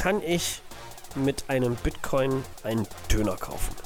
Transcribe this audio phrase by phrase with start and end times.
[0.00, 0.62] kann ich
[1.14, 3.76] mit einem Bitcoin einen Döner kaufen?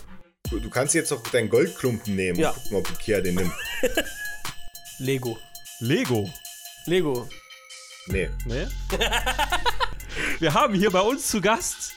[0.49, 2.39] Du, kannst jetzt auch deinen Goldklumpen nehmen.
[2.39, 2.55] Ja.
[2.55, 3.53] Guck mal, ob Ikea den nimmt.
[4.99, 5.37] Lego.
[5.81, 6.31] Lego.
[6.87, 7.29] Lego.
[8.07, 8.31] Nee.
[8.47, 8.71] Ne?
[10.39, 11.95] Wir haben hier bei uns zu Gast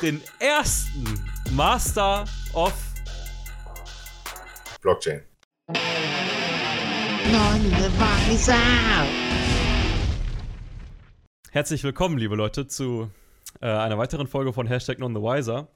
[0.00, 1.20] den ersten
[1.50, 2.72] Master of
[4.80, 5.22] Blockchain.
[11.50, 13.10] Herzlich willkommen, liebe Leute, zu
[13.60, 15.68] äh, einer weiteren Folge von Hashtag NonTheWiser.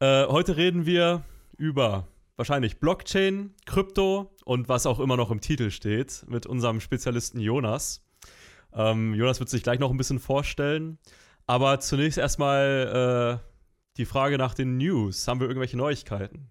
[0.00, 1.24] Äh, heute reden wir
[1.56, 7.40] über wahrscheinlich Blockchain, Krypto und was auch immer noch im Titel steht mit unserem Spezialisten
[7.40, 8.04] Jonas.
[8.72, 10.98] Ähm, Jonas wird sich gleich noch ein bisschen vorstellen.
[11.46, 13.48] Aber zunächst erstmal äh,
[13.96, 15.26] die Frage nach den News.
[15.26, 16.50] Haben wir irgendwelche Neuigkeiten?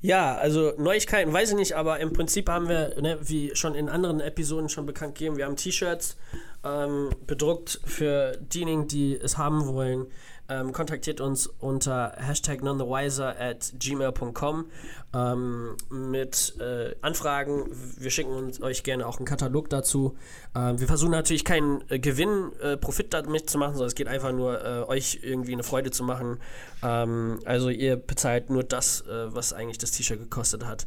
[0.00, 3.88] Ja, also Neuigkeiten weiß ich nicht, aber im Prinzip haben wir, ne, wie schon in
[3.88, 6.16] anderen Episoden schon bekannt gegeben, wir haben T-Shirts
[6.64, 10.06] ähm, bedruckt für diejenigen, die es haben wollen.
[10.50, 14.70] Ähm, kontaktiert uns unter hashtag nonthewiser at gmail.com
[15.14, 17.66] ähm, mit äh, Anfragen.
[17.98, 20.16] Wir schicken uns, euch gerne auch einen Katalog dazu.
[20.56, 24.08] Ähm, wir versuchen natürlich keinen äh, Gewinn, äh, Profit damit zu machen, sondern es geht
[24.08, 26.38] einfach nur, äh, euch irgendwie eine Freude zu machen.
[26.82, 30.86] Ähm, also ihr bezahlt nur das, äh, was eigentlich das T-Shirt gekostet hat.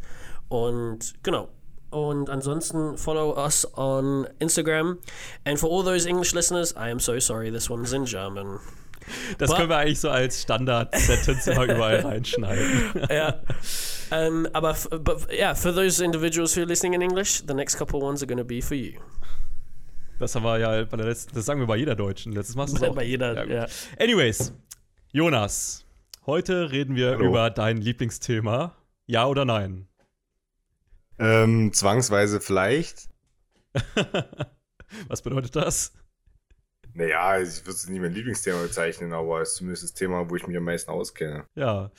[0.50, 1.50] Und genau,
[1.92, 4.98] und ansonsten follow us on Instagram.
[5.46, 8.60] And for all those English listeners, I am so sorry, this one's in German.
[9.38, 12.92] Das können wir eigentlich so als Standard-Sentence immer überall reinschneiden.
[13.10, 13.42] yeah.
[14.12, 17.78] Um, aber f- but yeah, for those individuals who are listening in English, the next
[17.78, 19.00] couple ones are going to be for you.
[20.20, 22.32] Das haben wir ja bei der letzten, das sagen wir bei jeder Deutschen.
[22.34, 22.94] Letztes Mal es auch.
[22.94, 23.68] Bei jeder, Ja, ja.
[24.00, 24.54] Anyways,
[25.12, 25.86] Jonas,
[26.26, 27.26] heute reden wir Hallo.
[27.30, 28.76] über dein Lieblingsthema.
[29.08, 29.88] Ja oder nein?
[31.18, 33.10] Ähm, zwangsweise vielleicht.
[35.08, 35.94] Was bedeutet das?
[36.94, 40.36] Naja, ich würde es nicht mein Lieblingsthema bezeichnen, aber es ist zumindest das Thema, wo
[40.36, 41.46] ich mich am meisten auskenne.
[41.56, 41.92] Ja,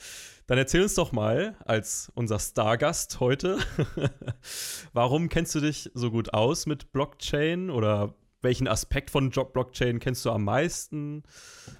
[0.47, 3.57] dann erzähl uns doch mal als unser Stargast heute,
[4.93, 9.99] warum kennst du dich so gut aus mit Blockchain oder welchen Aspekt von Jo- Blockchain
[9.99, 11.23] kennst du am meisten?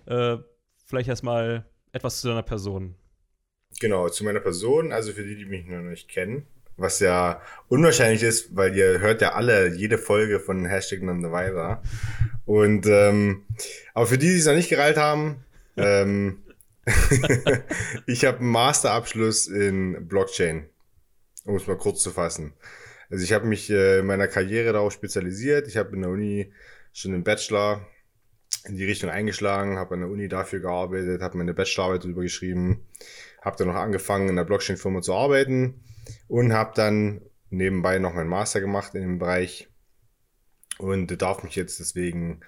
[0.05, 0.37] Äh,
[0.85, 2.95] vielleicht erstmal etwas zu deiner Person.
[3.79, 6.47] Genau, zu meiner Person, also für die, die mich noch nicht kennen,
[6.77, 11.81] was ja unwahrscheinlich ist, weil ihr hört ja alle jede Folge von Hashtag NonTheWiser.
[12.45, 13.43] Und ähm,
[13.93, 15.43] aber für die, die es noch nicht gereilt haben,
[15.77, 16.43] ähm,
[18.07, 20.65] ich habe einen Masterabschluss in Blockchain,
[21.45, 22.53] um es mal kurz zu fassen.
[23.09, 25.67] Also ich habe mich äh, in meiner Karriere darauf spezialisiert.
[25.67, 26.51] Ich habe in der Uni
[26.91, 27.85] schon einen Bachelor
[28.65, 32.85] in die Richtung eingeschlagen, habe an der Uni dafür gearbeitet, habe meine Bachelorarbeit darüber geschrieben,
[33.41, 35.83] habe dann noch angefangen in der Blockchain-Firma zu arbeiten
[36.27, 39.69] und habe dann nebenbei noch meinen Master gemacht in dem Bereich
[40.77, 42.41] und darf mich jetzt deswegen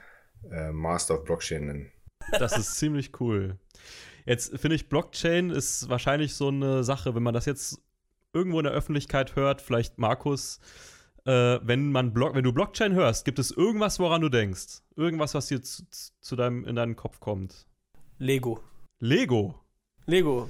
[0.51, 1.91] äh, Master of Blockchain nennen.
[2.31, 3.59] Das ist ziemlich cool.
[4.25, 7.81] Jetzt finde ich, Blockchain ist wahrscheinlich so eine Sache, wenn man das jetzt
[8.33, 10.59] irgendwo in der Öffentlichkeit hört, vielleicht Markus,
[11.25, 14.81] äh, wenn man Block, wenn du Blockchain hörst, gibt es irgendwas, woran du denkst?
[14.95, 15.83] Irgendwas, was dir zu,
[16.19, 17.67] zu deinem, in deinen Kopf kommt?
[18.17, 18.59] Lego.
[18.99, 19.63] Lego.
[20.05, 20.49] Lego.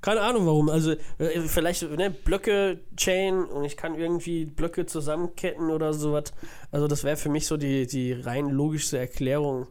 [0.00, 0.68] Keine Ahnung warum.
[0.68, 6.32] Also, äh, vielleicht ne, Blöcke, Chain und ich kann irgendwie Blöcke zusammenketten oder sowas.
[6.70, 9.66] Also, das wäre für mich so die, die rein logischste Erklärung.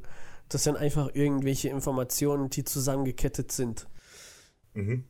[0.49, 3.87] Das sind einfach irgendwelche Informationen, die zusammengekettet sind.
[4.73, 5.05] Mhm.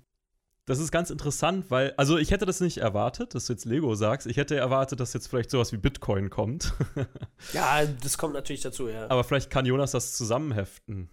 [0.70, 3.96] Das ist ganz interessant, weil, also ich hätte das nicht erwartet, dass du jetzt Lego
[3.96, 4.28] sagst.
[4.28, 6.74] Ich hätte erwartet, dass jetzt vielleicht sowas wie Bitcoin kommt.
[7.54, 9.10] Ja, das kommt natürlich dazu, ja.
[9.10, 11.10] Aber vielleicht kann Jonas das zusammenheften.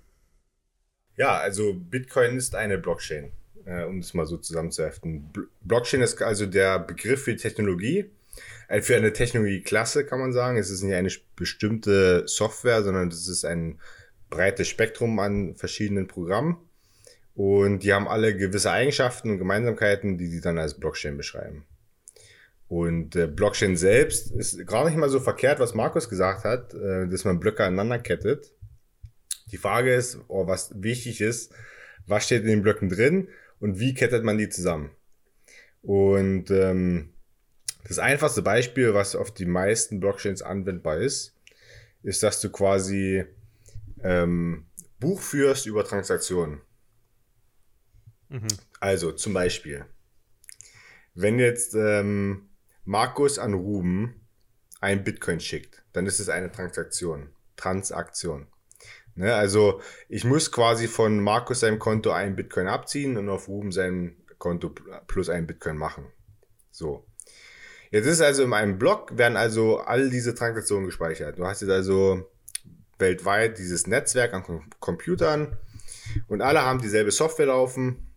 [1.16, 3.32] Ja, also Bitcoin ist eine Blockchain,
[3.66, 5.30] äh, um es mal so zusammenzuheften.
[5.32, 8.10] Bl Blockchain ist also der Begriff für Technologie.
[8.68, 10.56] Äh, Für eine Technologieklasse kann man sagen.
[10.56, 13.80] Es ist nicht eine bestimmte Software, sondern es ist ein
[14.30, 16.56] breites Spektrum an verschiedenen Programmen.
[17.34, 21.66] Und die haben alle gewisse Eigenschaften und Gemeinsamkeiten, die sie dann als Blockchain beschreiben.
[22.68, 27.06] Und äh, Blockchain selbst ist gar nicht mal so verkehrt, was Markus gesagt hat, äh,
[27.06, 28.52] dass man Blöcke aneinander kettet.
[29.52, 31.52] Die Frage ist, oh, was wichtig ist,
[32.06, 33.28] was steht in den Blöcken drin
[33.60, 34.90] und wie kettet man die zusammen?
[35.82, 37.12] Und ähm,
[37.86, 41.34] das einfachste Beispiel, was auf die meisten Blockchains anwendbar ist,
[42.02, 43.24] ist, dass du quasi
[44.02, 44.66] ähm,
[44.98, 46.60] Buch führst über Transaktionen.
[48.28, 48.48] Mhm.
[48.80, 49.86] Also zum Beispiel,
[51.14, 52.48] wenn jetzt ähm,
[52.84, 54.26] Markus an Ruben
[54.80, 57.30] ein Bitcoin schickt, dann ist es eine Transaktion.
[57.56, 58.48] Transaktion.
[59.16, 59.80] Ne, also
[60.10, 64.74] ich muss quasi von Markus seinem Konto ein Bitcoin abziehen und auf Ruben seinem Konto
[65.06, 66.06] plus ein Bitcoin machen.
[66.70, 67.06] So.
[67.90, 71.38] Jetzt ist also in einem Block werden also all diese Transaktionen gespeichert.
[71.38, 72.30] Du hast jetzt also
[72.98, 75.56] weltweit dieses Netzwerk an Com Computern
[76.28, 78.12] und alle haben dieselbe Software laufen.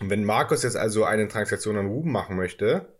[0.00, 2.92] Und wenn Markus jetzt also eine Transaktion an Ruben machen möchte,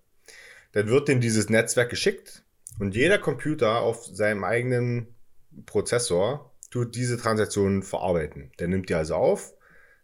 [0.70, 2.44] dann wird ihm dieses Netzwerk geschickt
[2.78, 5.08] und jeder Computer auf seinem eigenen
[5.66, 8.50] Prozessor tut diese Transaktion verarbeiten.
[8.58, 9.54] Der nimmt die also auf,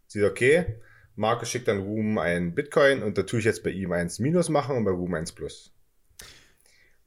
[0.07, 0.81] sieht, okay,
[1.17, 4.49] Markus schickt dann Ruben ein Bitcoin und da tue ich jetzt bei ihm eins Minus
[4.49, 5.75] machen und bei Ruben eins Plus.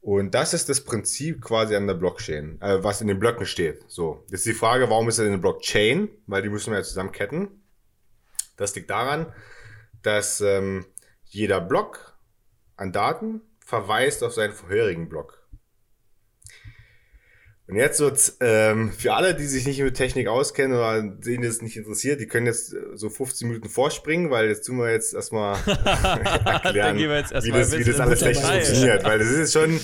[0.01, 3.85] Und das ist das Prinzip quasi an der Blockchain, äh, was in den Blöcken steht.
[3.87, 6.09] So, jetzt die Frage, warum ist das eine Blockchain?
[6.27, 7.47] Weil die müssen wir ja zusammenketten.
[8.57, 9.31] Das liegt daran,
[10.01, 10.85] dass ähm,
[11.23, 12.17] jeder Block
[12.75, 15.42] an Daten verweist auf seinen vorherigen Block.
[17.65, 21.61] Und jetzt wird ähm, für alle, die sich nicht mit Technik auskennen oder denen es
[21.61, 25.57] nicht interessiert, die können jetzt so 15 Minuten vorspringen, weil jetzt tun wir jetzt erstmal
[26.45, 29.05] erklären, wie, das, wie das alles technisch funktioniert.
[29.05, 29.79] Weil das ist schon,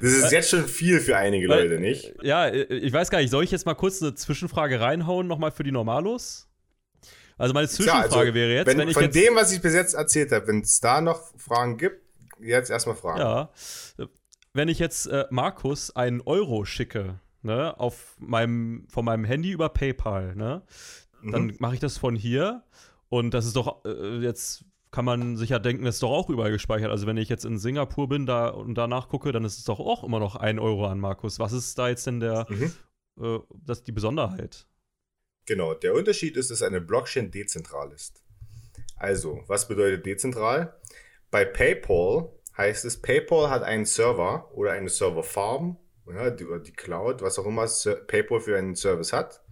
[0.00, 2.14] das ist jetzt schon viel für einige weil, Leute, nicht?
[2.22, 5.64] Ja, ich weiß gar nicht, soll ich jetzt mal kurz eine Zwischenfrage reinhauen, nochmal für
[5.64, 6.48] die Normalos?
[7.36, 9.60] Also meine Zwischenfrage ja, also, wäre jetzt, wenn, wenn ich Von jetzt, dem, was ich
[9.60, 12.00] bis jetzt erzählt habe, wenn es da noch Fragen gibt,
[12.38, 13.18] jetzt erstmal fragen.
[13.18, 13.50] Ja,
[14.54, 19.68] wenn ich jetzt äh, Markus einen Euro schicke, ne, auf meinem, von meinem Handy über
[19.68, 20.62] PayPal, ne,
[21.20, 21.32] mhm.
[21.32, 22.62] dann mache ich das von hier
[23.08, 26.30] und das ist doch äh, jetzt kann man sich ja denken, das ist doch auch
[26.30, 26.92] überall gespeichert.
[26.92, 29.80] Also wenn ich jetzt in Singapur bin da und danach gucke, dann ist es doch
[29.80, 31.40] auch immer noch ein Euro an Markus.
[31.40, 32.72] Was ist da jetzt denn der, mhm.
[33.20, 34.68] äh, das die Besonderheit?
[35.46, 38.22] Genau, der Unterschied ist, dass eine Blockchain dezentral ist.
[38.94, 40.80] Also, was bedeutet dezentral?
[41.32, 45.76] Bei PayPal heißt es, PayPal hat einen Server oder eine Serverfarm
[46.12, 47.66] ja, die, die Cloud, was auch immer
[48.06, 49.42] PayPal für einen Service hat.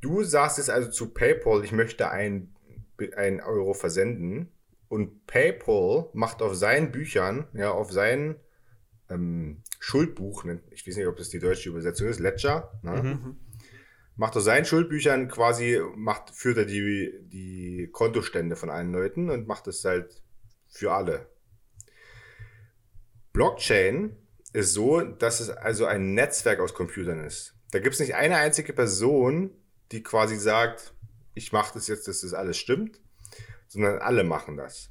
[0.00, 2.54] Du sagst jetzt also zu PayPal, ich möchte ein,
[3.16, 4.52] ein Euro versenden
[4.88, 8.36] und PayPal macht auf seinen Büchern, ja, auf seinen
[9.10, 13.02] ähm, Schuldbuch, ich weiß nicht, ob das die deutsche Übersetzung ist, Ledger, ne?
[13.02, 13.36] mhm.
[14.16, 19.48] macht auf seinen Schuldbüchern quasi, macht, führt er die, die Kontostände von allen Leuten und
[19.48, 20.22] macht es halt
[20.68, 21.26] für alle.
[23.38, 24.16] Blockchain
[24.52, 27.54] ist so, dass es also ein Netzwerk aus Computern ist.
[27.70, 29.52] Da gibt es nicht eine einzige Person,
[29.92, 30.92] die quasi sagt,
[31.34, 33.00] ich mache das jetzt, dass das alles stimmt,
[33.68, 34.90] sondern alle machen das.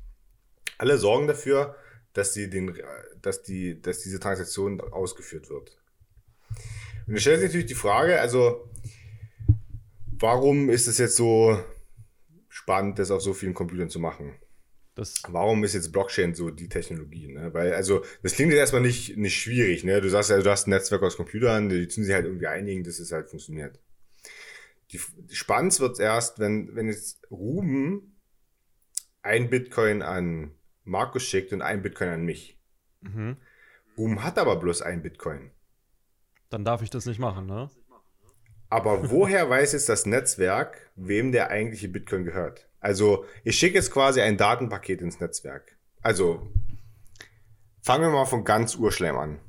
[0.77, 1.75] Alle sorgen dafür,
[2.13, 2.73] dass, sie den,
[3.21, 5.77] dass, die, dass diese Transaktion ausgeführt wird.
[7.05, 8.69] Und da stellt sich natürlich die Frage, also
[10.07, 11.61] warum ist es jetzt so
[12.47, 14.39] spannend, das auf so vielen Computern zu machen?
[14.97, 17.27] Das Warum ist jetzt Blockchain so die Technologie?
[17.27, 17.53] Ne?
[17.53, 19.83] Weil, also, das klingt jetzt erstmal nicht, nicht schwierig.
[19.83, 20.01] Ne?
[20.01, 22.83] Du sagst ja, du hast ein Netzwerk aus Computern, die tun sich halt irgendwie einigen,
[22.83, 23.79] dass es halt funktioniert.
[24.91, 24.99] Die,
[25.31, 28.17] spannend wird erst, wenn, wenn jetzt Ruben
[29.21, 32.59] ein Bitcoin an Markus schickt und ein Bitcoin an mich.
[33.01, 33.37] Mhm.
[33.99, 35.51] Ruben hat aber bloß ein Bitcoin.
[36.49, 37.69] Dann darf ich das nicht machen, ne?
[38.69, 42.67] Aber woher weiß jetzt das Netzwerk, wem der eigentliche Bitcoin gehört?
[42.79, 45.77] Also ich schicke jetzt quasi ein Datenpaket ins Netzwerk.
[46.01, 46.47] Also
[47.81, 49.39] fangen wir mal von ganz urschleim an.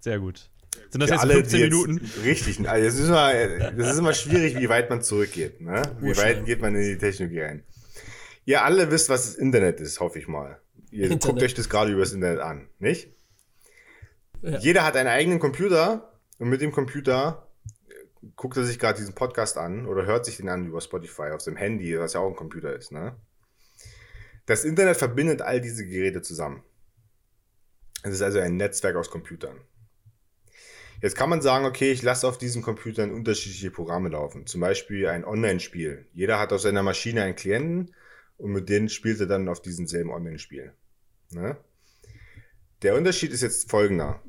[0.00, 0.50] Sehr gut.
[0.90, 2.00] Sind das jetzt alle, 15 Minuten?
[2.02, 2.68] Jetzt, richtig.
[2.68, 5.60] Also das, ist immer, das ist immer schwierig, wie weit man zurückgeht.
[5.60, 5.82] Ne?
[6.00, 7.64] Wie weit geht man in die Technologie rein?
[8.44, 10.60] Ihr alle wisst, was das Internet ist, hoffe ich mal.
[10.90, 11.22] Ihr Internet.
[11.22, 13.08] guckt euch das gerade über das Internet an, nicht?
[14.42, 14.58] Ja.
[14.58, 17.49] Jeder hat einen eigenen Computer und mit dem Computer
[18.36, 21.40] guckt er sich gerade diesen Podcast an oder hört sich den an über Spotify auf
[21.40, 23.16] seinem Handy, was ja auch ein Computer ist, ne?
[24.46, 26.62] Das Internet verbindet all diese Geräte zusammen.
[28.02, 29.60] Es ist also ein Netzwerk aus Computern.
[31.02, 34.46] Jetzt kann man sagen, okay, ich lasse auf diesen Computern unterschiedliche Programme laufen.
[34.46, 36.06] Zum Beispiel ein Online-Spiel.
[36.12, 37.94] Jeder hat auf seiner Maschine einen Klienten
[38.36, 40.72] und mit denen spielt er dann auf diesem selben Online-Spiel.
[41.30, 41.56] Ne?
[42.82, 44.22] Der Unterschied ist jetzt folgender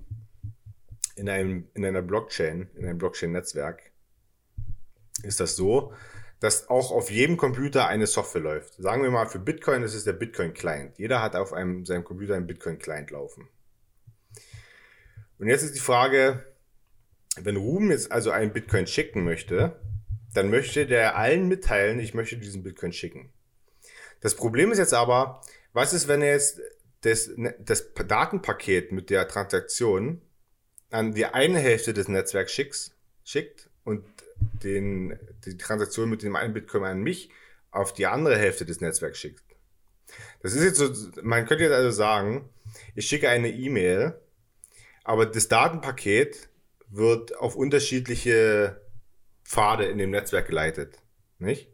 [1.16, 3.92] in, einem, in einer Blockchain, in einem Blockchain-Netzwerk,
[5.24, 5.94] ist das so,
[6.40, 8.74] dass auch auf jedem Computer eine Software läuft.
[8.76, 10.98] Sagen wir mal, für Bitcoin ist es der Bitcoin-Client.
[10.98, 13.48] Jeder hat auf einem, seinem Computer einen Bitcoin-Client laufen.
[15.38, 16.44] Und jetzt ist die Frage,
[17.40, 19.80] wenn Ruben jetzt also einen Bitcoin schicken möchte,
[20.34, 23.32] dann möchte der allen mitteilen, ich möchte diesen Bitcoin schicken.
[24.22, 25.42] Das Problem ist jetzt aber,
[25.74, 26.62] was ist, wenn er jetzt
[27.02, 30.22] das, das Datenpaket mit der Transaktion
[30.92, 32.92] an die eine Hälfte des Netzwerks schicks,
[33.24, 34.04] schickt und
[34.64, 37.30] den, die Transaktion mit dem einen Bitcoin an mich
[37.72, 39.44] auf die andere Hälfte des Netzwerks schickt.
[40.42, 40.92] Das ist jetzt so,
[41.24, 42.50] man könnte jetzt also sagen,
[42.96, 44.20] ich schicke eine E-Mail,
[45.04, 46.50] aber das Datenpaket
[46.90, 48.82] wird auf unterschiedliche
[49.46, 50.98] Pfade in dem Netzwerk geleitet,
[51.40, 51.70] nicht?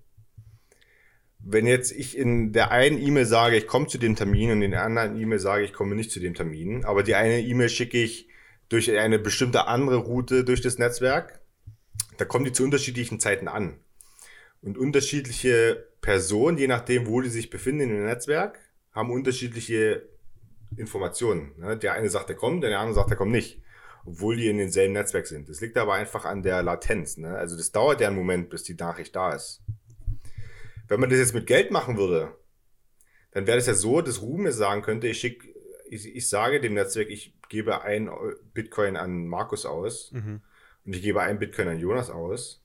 [1.39, 4.71] Wenn jetzt ich in der einen E-Mail sage, ich komme zu dem Termin und in
[4.71, 8.01] der anderen E-Mail sage, ich komme nicht zu dem Termin, aber die eine E-Mail schicke
[8.01, 8.26] ich
[8.69, 11.39] durch eine bestimmte andere Route durch das Netzwerk,
[12.17, 13.79] da kommen die zu unterschiedlichen Zeiten an.
[14.61, 18.59] Und unterschiedliche Personen, je nachdem, wo die sich befinden im Netzwerk,
[18.91, 20.07] haben unterschiedliche
[20.75, 21.51] Informationen.
[21.57, 21.77] Ne?
[21.77, 23.61] Der eine sagt, er kommt, der andere sagt, er kommt nicht.
[24.05, 25.49] Obwohl die in demselben Netzwerk sind.
[25.49, 27.17] Das liegt aber einfach an der Latenz.
[27.17, 27.37] Ne?
[27.37, 29.61] Also das dauert ja einen Moment, bis die Nachricht da ist.
[30.87, 32.35] Wenn man das jetzt mit Geld machen würde,
[33.31, 35.47] dann wäre das ja so, dass Ruben mir sagen könnte, ich schicke,
[35.89, 38.09] ich, ich sage dem Netzwerk, ich gebe ein
[38.53, 40.41] Bitcoin an Markus aus mhm.
[40.85, 42.63] und ich gebe ein Bitcoin an Jonas aus.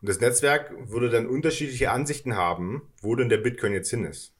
[0.00, 4.34] Und das Netzwerk würde dann unterschiedliche Ansichten haben, wo denn der Bitcoin jetzt hin ist.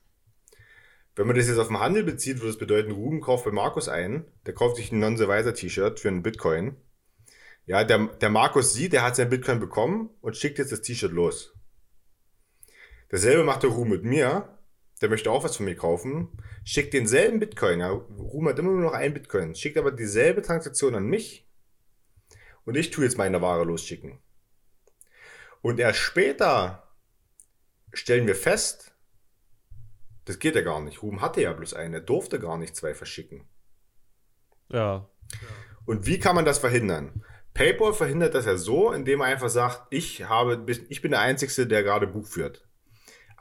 [1.14, 3.88] Wenn man das jetzt auf den Handel bezieht, würde das bedeuten, Ruben kauft bei Markus
[3.88, 6.76] ein, der kauft sich ein Non-Survivor-T-Shirt für einen Bitcoin.
[7.66, 11.12] Ja, der, der Markus sieht, der hat sein Bitcoin bekommen und schickt jetzt das T-Shirt
[11.12, 11.54] los.
[13.10, 14.58] Dasselbe macht der Ruben mit mir,
[15.02, 16.28] der möchte auch was von mir kaufen,
[16.64, 20.94] schickt denselben Bitcoin, ja, Ruben hat immer nur noch ein Bitcoin, schickt aber dieselbe Transaktion
[20.94, 21.46] an mich
[22.64, 24.18] und ich tue jetzt meine Ware losschicken.
[25.60, 26.88] Und erst später
[27.92, 28.94] stellen wir fest,
[30.24, 31.02] das geht ja gar nicht.
[31.02, 33.44] Ruben hatte ja bloß eine, durfte gar nicht zwei verschicken.
[34.68, 35.08] Ja.
[35.84, 37.24] Und wie kann man das verhindern?
[37.54, 41.66] PayPal verhindert das ja so, indem er einfach sagt, ich habe, ich bin der Einzige,
[41.66, 42.66] der gerade Buch führt.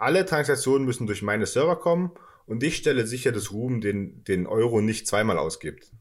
[0.01, 2.09] Alle Transaktionen müssen durch meine Server kommen
[2.47, 5.91] und ich stelle sicher, dass Ruben den, den Euro nicht zweimal ausgibt.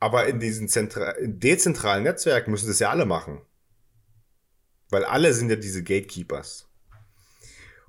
[0.00, 3.42] Aber in diesen Zentra dezentralen Netzwerken müssen das ja alle machen.
[4.88, 6.66] Weil alle sind ja diese Gatekeepers.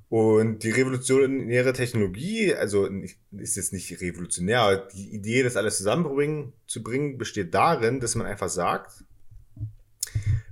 [0.10, 2.86] Und die revolutionäre Technologie, also
[3.32, 8.15] ist jetzt nicht revolutionär, aber die Idee, das alles zusammenbringen, zu bringen, besteht darin, dass
[8.15, 9.05] man einfach sagt,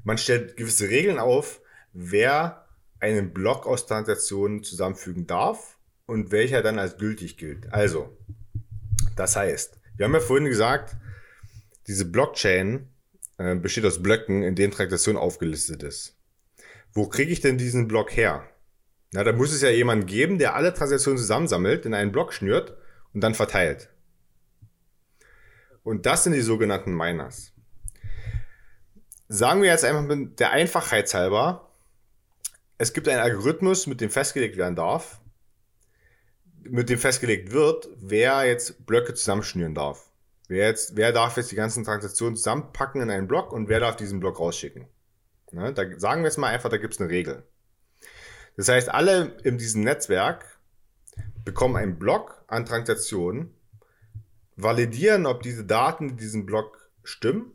[0.06, 1.60] man stellt gewisse Regeln auf,
[1.92, 2.63] wer
[3.04, 7.72] einen Block aus Transaktionen zusammenfügen darf und welcher dann als gültig gilt.
[7.74, 8.18] Also,
[9.18, 10.96] das heißt, wir haben ja vorhin gesagt,
[11.88, 12.88] diese Blockchain
[13.38, 16.18] äh, besteht aus Blöcken, in denen Transaktion aufgelistet ist.
[16.94, 18.48] Wo kriege ich denn diesen Block her?
[19.12, 22.78] Na, da muss es ja jemanden geben, der alle Transaktionen zusammensammelt, in einen Block schnürt
[23.14, 23.90] und dann verteilt.
[25.84, 27.52] Und das sind die sogenannten Miners.
[29.28, 31.73] Sagen wir jetzt einfach mit der Einfachheit halber,
[32.84, 35.22] es gibt einen Algorithmus, mit dem festgelegt werden darf,
[36.64, 40.10] mit dem festgelegt wird, wer jetzt Blöcke zusammenschnüren darf.
[40.50, 43.96] Wer, jetzt, wer darf jetzt die ganzen Transaktionen zusammenpacken in einen Block und wer darf
[43.96, 44.88] diesen Block rausschicken.
[45.52, 47.44] Ne, da sagen wir jetzt mal einfach, da gibt es eine Regel.
[48.58, 50.60] Das heißt, alle in diesem Netzwerk
[51.46, 53.54] bekommen einen Block an Transaktionen,
[54.56, 57.52] validieren, ob diese Daten in diesem Block stimmen.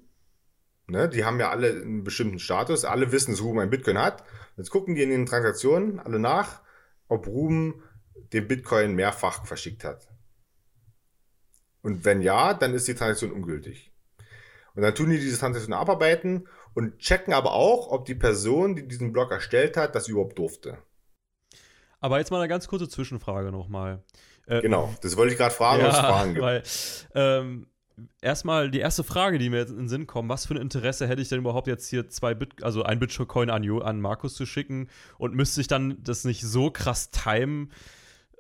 [0.86, 2.86] Ne, die haben ja alle einen bestimmten Status.
[2.86, 4.24] Alle wissen, dass Ruben ein Bitcoin hat.
[4.58, 6.62] Jetzt gucken die in den Transaktionen alle nach,
[7.06, 7.82] ob Ruben
[8.32, 10.08] den Bitcoin mehrfach verschickt hat.
[11.82, 13.92] Und wenn ja, dann ist die Transaktion ungültig.
[14.74, 18.86] Und dann tun die diese Transaktion abarbeiten und checken aber auch, ob die Person, die
[18.86, 20.78] diesen Block erstellt hat, das überhaupt durfte.
[22.00, 24.02] Aber jetzt mal eine ganz kurze Zwischenfrage nochmal.
[24.46, 26.44] Äh, genau, das wollte ich gerade fragen, ja, was Fragen gibt.
[26.44, 26.62] Weil,
[27.14, 27.66] ähm,
[28.20, 31.06] erstmal die erste Frage, die mir jetzt in den Sinn kommt, was für ein Interesse
[31.06, 34.46] hätte ich denn überhaupt jetzt hier zwei Bit, also ein Bitcoin an, an Markus zu
[34.46, 34.88] schicken
[35.18, 37.70] und müsste ich dann das nicht so krass timen?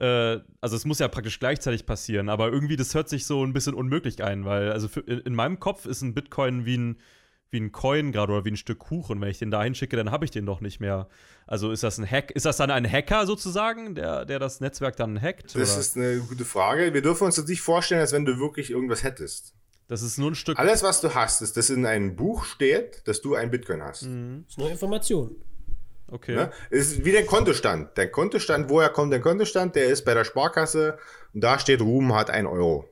[0.00, 3.52] Äh, also es muss ja praktisch gleichzeitig passieren, aber irgendwie das hört sich so ein
[3.52, 6.96] bisschen unmöglich ein, weil also für, in, in meinem Kopf ist ein Bitcoin wie ein
[7.50, 9.20] wie ein Coin gerade oder wie ein Stück Kuchen.
[9.20, 11.08] Wenn ich den da hinschicke, dann habe ich den doch nicht mehr.
[11.46, 14.96] Also ist das ein Hack, ist das dann ein Hacker sozusagen, der, der das Netzwerk
[14.96, 15.54] dann hackt?
[15.54, 15.80] Das oder?
[15.80, 16.92] ist eine gute Frage.
[16.92, 19.54] Wir dürfen uns das nicht vorstellen, als wenn du wirklich irgendwas hättest.
[19.88, 20.58] Das ist nur ein Stück.
[20.58, 24.02] Alles, was du hast, ist, dass in einem Buch steht, dass du ein Bitcoin hast.
[24.02, 24.44] Mhm.
[24.44, 25.36] Das ist nur Information.
[26.10, 26.34] Okay.
[26.34, 26.50] Ne?
[26.70, 27.96] Es ist wie dein Kontostand.
[27.96, 29.74] Dein Kontostand, woher kommt dein Kontostand?
[29.76, 30.98] Der ist bei der Sparkasse
[31.32, 32.88] und da steht, Ruben hat ein Euro.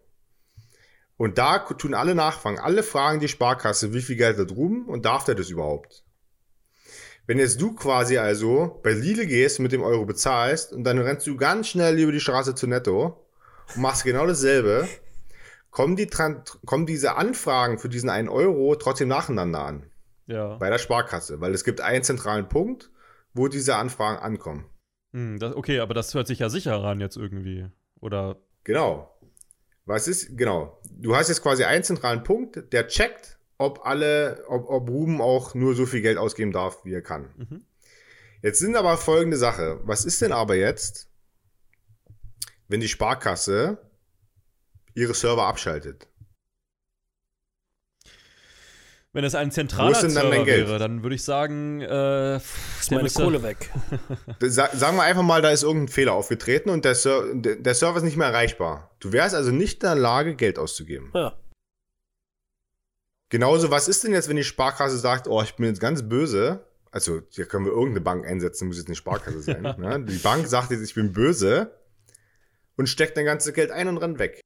[1.16, 5.04] Und da tun alle nachfragen, alle fragen die Sparkasse, wie viel Geld da drüben und
[5.04, 6.04] darf der das überhaupt?
[7.26, 11.26] Wenn jetzt du quasi also bei Lidl gehst, mit dem Euro bezahlst und dann rennst
[11.26, 13.26] du ganz schnell über die Straße zu Netto
[13.75, 14.87] und machst genau dasselbe,
[15.70, 16.08] kommen, die,
[16.64, 19.90] kommen diese Anfragen für diesen einen Euro trotzdem nacheinander an.
[20.26, 20.56] Ja.
[20.56, 22.90] Bei der Sparkasse, weil es gibt einen zentralen Punkt,
[23.32, 24.66] wo diese Anfragen ankommen.
[25.12, 27.66] Hm, das, okay, aber das hört sich ja sicher ran jetzt irgendwie.
[28.00, 28.37] Oder?
[28.64, 29.15] Genau.
[29.87, 30.81] Was ist, genau.
[30.90, 35.55] Du hast jetzt quasi einen zentralen Punkt, der checkt, ob alle, ob, ob Ruben auch
[35.55, 37.31] nur so viel Geld ausgeben darf, wie er kann.
[37.37, 37.64] Mhm.
[38.43, 39.81] Jetzt sind aber folgende Sache.
[39.85, 41.09] Was ist denn aber jetzt,
[42.69, 43.78] wenn die Sparkasse
[44.95, 46.09] ihre Server abschaltet?
[49.16, 53.73] Wenn es ein zentraler Server wäre, dann würde ich sagen, äh, ist meine Kohle weg.
[54.40, 58.02] sagen wir einfach mal, da ist irgendein Fehler aufgetreten und der, Ser der Server ist
[58.02, 58.94] nicht mehr erreichbar.
[59.00, 61.12] Du wärst also nicht in der Lage, Geld auszugeben.
[61.14, 61.35] Ja.
[63.30, 66.66] Genauso, was ist denn jetzt, wenn die Sparkasse sagt, oh, ich bin jetzt ganz böse?
[66.90, 69.62] Also, hier können wir irgendeine Bank einsetzen, muss jetzt eine Sparkasse sein.
[69.78, 70.04] ne?
[70.06, 71.70] Die Bank sagt jetzt, ich bin böse
[72.76, 74.42] und steckt dein ganzes Geld ein und rennt weg.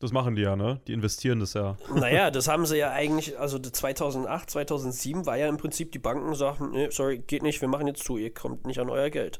[0.00, 0.80] Das machen die ja, ne?
[0.86, 1.76] Die investieren das ja.
[1.94, 6.34] Naja, das haben sie ja eigentlich, also 2008, 2007 war ja im Prinzip, die Banken
[6.34, 9.38] sagten, nee, sorry, geht nicht, wir machen jetzt zu, ihr kommt nicht an euer Geld.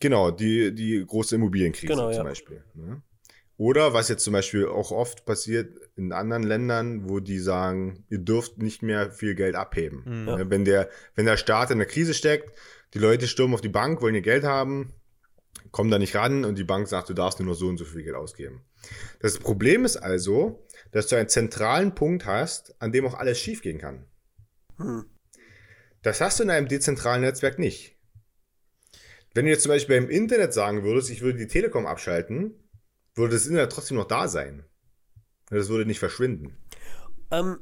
[0.00, 2.22] Genau, die, die große Immobilienkrise Genau, zum ja.
[2.24, 2.64] Beispiel.
[2.74, 3.02] Ne?
[3.56, 8.18] Oder was jetzt zum Beispiel auch oft passiert in anderen Ländern, wo die sagen, ihr
[8.18, 10.02] dürft nicht mehr viel Geld abheben.
[10.04, 10.24] Mhm.
[10.24, 10.50] Ne?
[10.50, 12.58] Wenn, der, wenn der Staat in der Krise steckt,
[12.94, 14.92] die Leute stürmen auf die Bank, wollen ihr Geld haben,
[15.70, 17.84] kommen da nicht ran und die Bank sagt, du darfst nur noch so und so
[17.84, 18.62] viel Geld ausgeben.
[19.20, 23.78] Das Problem ist also, dass du einen zentralen Punkt hast, an dem auch alles schiefgehen
[23.78, 24.06] kann.
[24.76, 25.04] Hm.
[26.02, 27.96] Das hast du in einem dezentralen Netzwerk nicht.
[29.34, 32.54] Wenn du jetzt zum Beispiel beim Internet sagen würdest, ich würde die Telekom abschalten,
[33.14, 34.64] würde das Internet trotzdem noch da sein.
[35.48, 36.56] Das würde nicht verschwinden.
[37.30, 37.58] Ähm,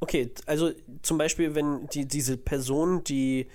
[0.00, 3.48] okay, also zum Beispiel, wenn die, diese Personen, die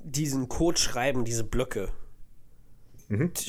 [0.00, 1.90] diesen Code schreiben, diese Blöcke,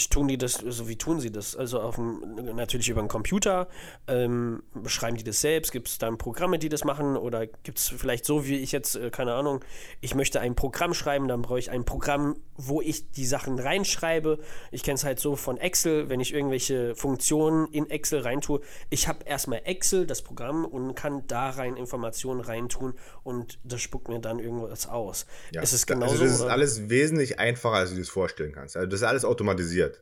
[0.10, 1.56] tun die das, also wie tun sie das?
[1.56, 3.68] Also auf dem, natürlich über einen Computer,
[4.08, 5.72] ähm, schreiben die das selbst?
[5.72, 7.16] Gibt es dann Programme, die das machen?
[7.18, 9.64] Oder gibt es vielleicht so, wie ich jetzt, äh, keine Ahnung,
[10.02, 14.40] ich möchte ein Programm schreiben, dann brauche ich ein Programm, wo ich die Sachen reinschreibe.
[14.72, 18.62] Ich kenne es halt so von Excel, wenn ich irgendwelche Funktionen in Excel reintue.
[18.90, 22.94] Ich habe erstmal Excel, das Programm, und kann da rein Informationen reintun
[23.24, 25.26] und das spuckt mir dann irgendwas aus.
[25.52, 25.62] Ja.
[25.62, 26.14] Ist es Da- genauso?
[26.14, 26.52] Also das ist oder?
[26.52, 28.76] alles wesentlich einfacher, als du dir das vorstellen kannst.
[28.78, 30.02] Also das ist alles automatisiert.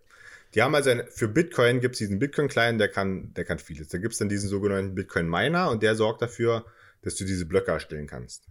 [0.54, 3.88] Die haben also ein, für Bitcoin gibt es diesen Bitcoin-Client, der kann, der kann vieles.
[3.90, 6.66] Da gibt es dann diesen sogenannten Bitcoin-Miner und der sorgt dafür,
[7.02, 8.48] dass du diese Blöcke erstellen kannst.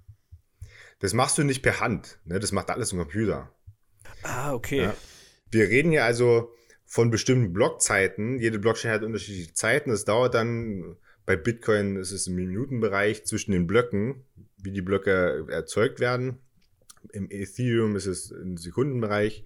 [0.98, 2.38] Das machst du nicht per Hand, ne?
[2.38, 3.52] das macht alles im Computer.
[4.22, 4.82] ah, okay.
[4.82, 4.94] Ja.
[5.50, 6.52] Wir reden hier also
[6.84, 8.38] von bestimmten Blockzeiten.
[8.38, 9.90] Jede Blockchain hat unterschiedliche Zeiten.
[9.90, 14.24] Das dauert dann, bei Bitcoin ist es im Minutenbereich zwischen den Blöcken,
[14.58, 16.38] wie die Blöcke erzeugt werden.
[17.12, 19.44] Im Ethereum ist es im Sekundenbereich.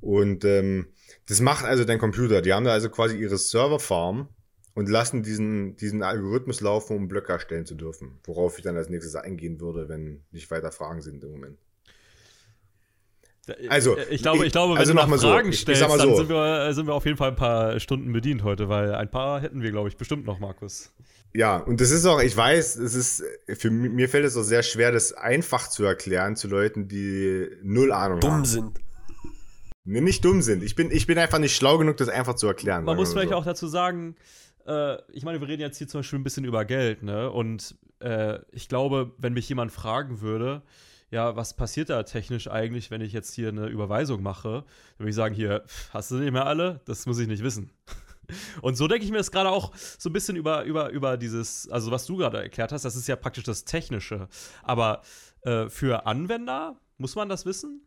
[0.00, 0.86] Und ähm,
[1.28, 2.42] das macht also dein Computer.
[2.42, 4.28] Die haben da also quasi ihre Serverfarm
[4.74, 8.18] und lassen diesen, diesen Algorithmus laufen, um Blöcke erstellen zu dürfen.
[8.24, 11.58] Worauf ich dann als nächstes eingehen würde, wenn nicht weiter Fragen sind im Moment.
[13.68, 15.98] Also, ich glaube, ich glaube, wenn also du noch so, Fragen ich- ich stellst, dann
[15.98, 16.16] so.
[16.16, 19.38] sind wir, sind wir auf jeden Fall ein paar Stunden bedient heute, weil ein paar
[19.40, 20.90] hätten wir, glaube ich, bestimmt noch, Markus.
[21.34, 23.22] Ja, und das ist auch, ich weiß, es ist,
[23.58, 27.48] für mi- mir fällt es auch sehr schwer, das einfach zu erklären zu Leuten, die
[27.62, 28.44] null Ahnung Dumm haben.
[28.46, 28.78] sind.
[29.84, 30.62] Nicht dumm sind.
[30.62, 32.84] Ich bin, ich bin einfach nicht schlau genug, das einfach zu erklären.
[32.84, 33.36] Man muss vielleicht so.
[33.36, 34.16] auch dazu sagen,
[34.66, 37.30] äh, ich meine, wir reden jetzt hier zum Beispiel ein bisschen über Geld, ne?
[37.30, 40.62] Und äh, ich glaube, wenn mich jemand fragen würde,
[41.10, 44.64] ja, was passiert da technisch eigentlich, wenn ich jetzt hier eine Überweisung mache,
[44.96, 46.80] dann würde ich sagen, hier, hast du nicht mehr alle?
[46.86, 47.70] Das muss ich nicht wissen.
[48.62, 51.68] Und so denke ich mir das gerade auch so ein bisschen über, über, über dieses,
[51.68, 54.28] also was du gerade erklärt hast, das ist ja praktisch das Technische.
[54.62, 55.02] Aber
[55.42, 57.84] äh, für Anwender, muss man das wissen?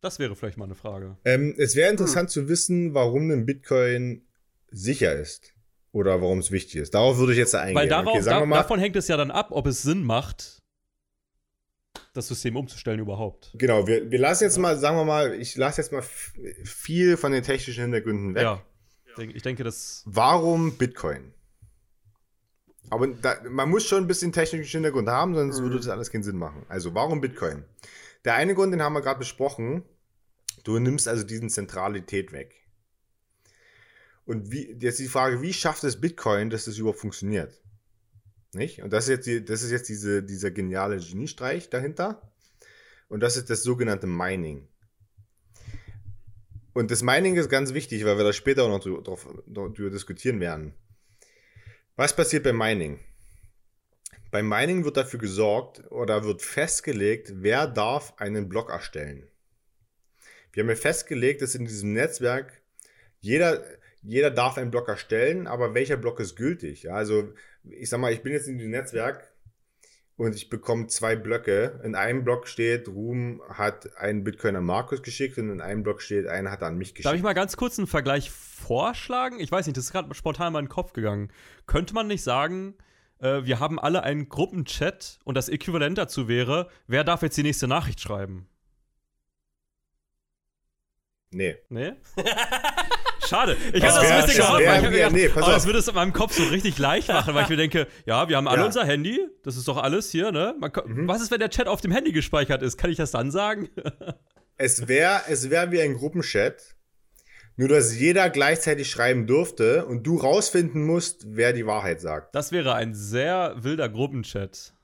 [0.00, 1.16] Das wäre vielleicht mal eine Frage.
[1.24, 4.26] Ähm, es wäre interessant zu wissen, warum ein Bitcoin
[4.70, 5.54] sicher ist.
[5.90, 6.94] Oder warum es wichtig ist.
[6.94, 7.74] Darauf würde ich jetzt eingehen.
[7.74, 9.82] Weil darauf, okay, sagen da, wir mal, davon hängt es ja dann ab, ob es
[9.82, 10.62] Sinn macht,
[12.12, 13.50] das System umzustellen überhaupt.
[13.54, 16.02] genau, wir, wir lassen jetzt mal, sagen wir mal, ich lasse jetzt mal
[16.64, 18.42] viel von den technischen Hintergründen weg.
[18.42, 18.62] Ja.
[19.16, 20.02] Ich denke, das.
[20.04, 21.32] Warum Bitcoin?
[22.90, 26.22] Aber da, man muss schon ein bisschen technischen Hintergrund haben, sonst würde das alles keinen
[26.22, 26.64] Sinn machen.
[26.68, 27.64] Also, warum Bitcoin?
[28.28, 29.84] Der eine Grund, den haben wir gerade besprochen.
[30.62, 32.54] Du nimmst also diesen Zentralität weg.
[34.26, 37.58] Und wie, jetzt die Frage, wie schafft es Bitcoin, dass das überhaupt funktioniert?
[38.52, 38.82] Nicht?
[38.82, 42.30] Und das ist jetzt, die, das ist jetzt diese, dieser geniale Geniestreich dahinter.
[43.08, 44.68] Und das ist das sogenannte Mining.
[46.74, 49.88] Und das Mining ist ganz wichtig, weil wir da später auch noch drü- drauf, darüber
[49.88, 50.74] diskutieren werden.
[51.96, 53.00] Was passiert beim Mining?
[54.30, 59.26] Beim Mining wird dafür gesorgt oder wird festgelegt, wer darf einen Block erstellen.
[60.52, 62.62] Wir haben ja festgelegt, dass in diesem Netzwerk
[63.20, 63.64] jeder,
[64.02, 66.84] jeder darf einen Block erstellen, aber welcher Block ist gültig?
[66.84, 67.32] Ja, also
[67.64, 69.32] ich sag mal, ich bin jetzt in diesem Netzwerk
[70.16, 71.80] und ich bekomme zwei Blöcke.
[71.84, 76.02] In einem Block steht, Ruhm hat einen Bitcoin an Markus geschickt und in einem Block
[76.02, 77.06] steht, einer hat er an mich geschickt.
[77.06, 79.40] Darf ich mal ganz kurz einen Vergleich vorschlagen?
[79.40, 81.32] Ich weiß nicht, das ist gerade spontan in meinen Kopf gegangen.
[81.66, 82.74] Könnte man nicht sagen,
[83.20, 87.42] äh, wir haben alle einen Gruppenchat und das Äquivalent dazu wäre, wer darf jetzt die
[87.42, 88.48] nächste Nachricht schreiben?
[91.30, 91.56] Nee.
[91.68, 91.92] Nee?
[93.28, 93.56] Schade.
[93.74, 95.88] Ich habe das ein bisschen gehofft, weil ich nee, gedacht, nee, aber das würde es
[95.88, 98.60] in meinem Kopf so richtig leicht machen, weil ich mir denke, ja, wir haben alle
[98.60, 98.66] Ja.
[98.66, 100.54] unser Handy, das ist doch alles hier, ne?
[100.58, 101.06] Man, Mhm.
[101.06, 102.78] Was ist, wenn der Chat auf dem Handy gespeichert ist?
[102.78, 103.68] Kann ich das dann sagen?
[104.60, 106.74] Es wäre es wär wie ein Gruppenchat,
[107.58, 112.32] Nur, dass jeder gleichzeitig schreiben durfte und du rausfinden musst, wer die Wahrheit sagt.
[112.32, 114.74] Das wäre ein sehr wilder Gruppenchat.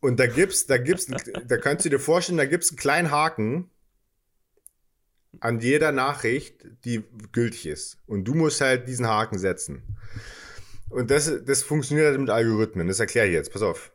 [0.00, 3.70] Und da gibt's, da gibt's, da kannst du dir vorstellen, da gibt's einen kleinen Haken
[5.38, 7.98] an jeder Nachricht, die gültig ist.
[8.06, 9.96] Und du musst halt diesen Haken setzen.
[10.88, 12.88] Und das, das funktioniert halt mit Algorithmen.
[12.88, 13.52] Das erkläre ich jetzt.
[13.52, 13.92] Pass auf.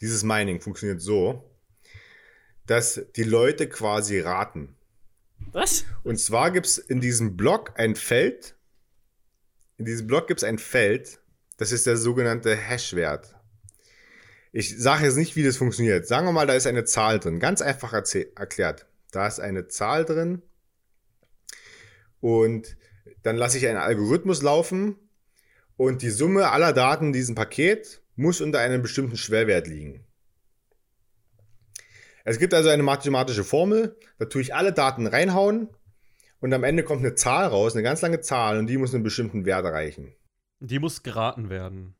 [0.00, 1.50] Dieses Mining funktioniert so,
[2.64, 4.76] dass die Leute quasi raten.
[5.52, 5.84] Was?
[6.02, 8.56] Und zwar gibt es in diesem Block ein Feld.
[9.76, 11.20] In diesem Block gibt es ein Feld.
[11.58, 13.36] Das ist der sogenannte Hash-Wert.
[14.52, 16.06] Ich sage jetzt nicht, wie das funktioniert.
[16.06, 17.40] Sagen wir mal, da ist eine Zahl drin.
[17.40, 18.86] Ganz einfach erklärt.
[19.10, 20.42] Da ist eine Zahl drin.
[22.20, 22.76] Und
[23.22, 24.96] dann lasse ich einen Algorithmus laufen.
[25.76, 30.04] Und die Summe aller Daten in diesem Paket muss unter einem bestimmten Schwellwert liegen.
[32.24, 35.68] Es gibt also eine mathematische Formel, da tue ich alle Daten reinhauen
[36.40, 39.02] und am Ende kommt eine Zahl raus, eine ganz lange Zahl und die muss einen
[39.02, 40.14] bestimmten Wert erreichen.
[40.60, 41.94] Die muss geraten werden.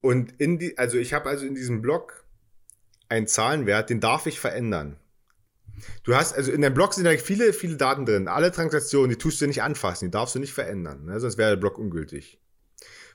[0.00, 2.24] Und in die, also ich habe also in diesem Block
[3.08, 4.98] einen Zahlenwert, den darf ich verändern.
[6.02, 8.28] Du hast, also in deinem Block sind halt viele, viele Daten drin.
[8.28, 11.18] Alle Transaktionen, die tust du nicht anfassen, die darfst du nicht verändern, ne?
[11.20, 12.40] sonst wäre der Block ungültig.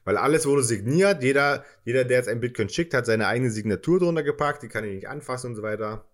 [0.03, 3.99] Weil alles wurde signiert, jeder, jeder, der jetzt ein Bitcoin schickt, hat seine eigene Signatur
[3.99, 6.05] drunter gepackt, die kann ich nicht anfassen und so weiter.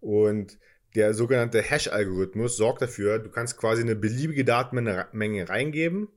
[0.00, 0.58] Und
[0.96, 6.08] der sogenannte Hash-Algorithmus sorgt dafür, du kannst quasi eine beliebige Datenmenge reingeben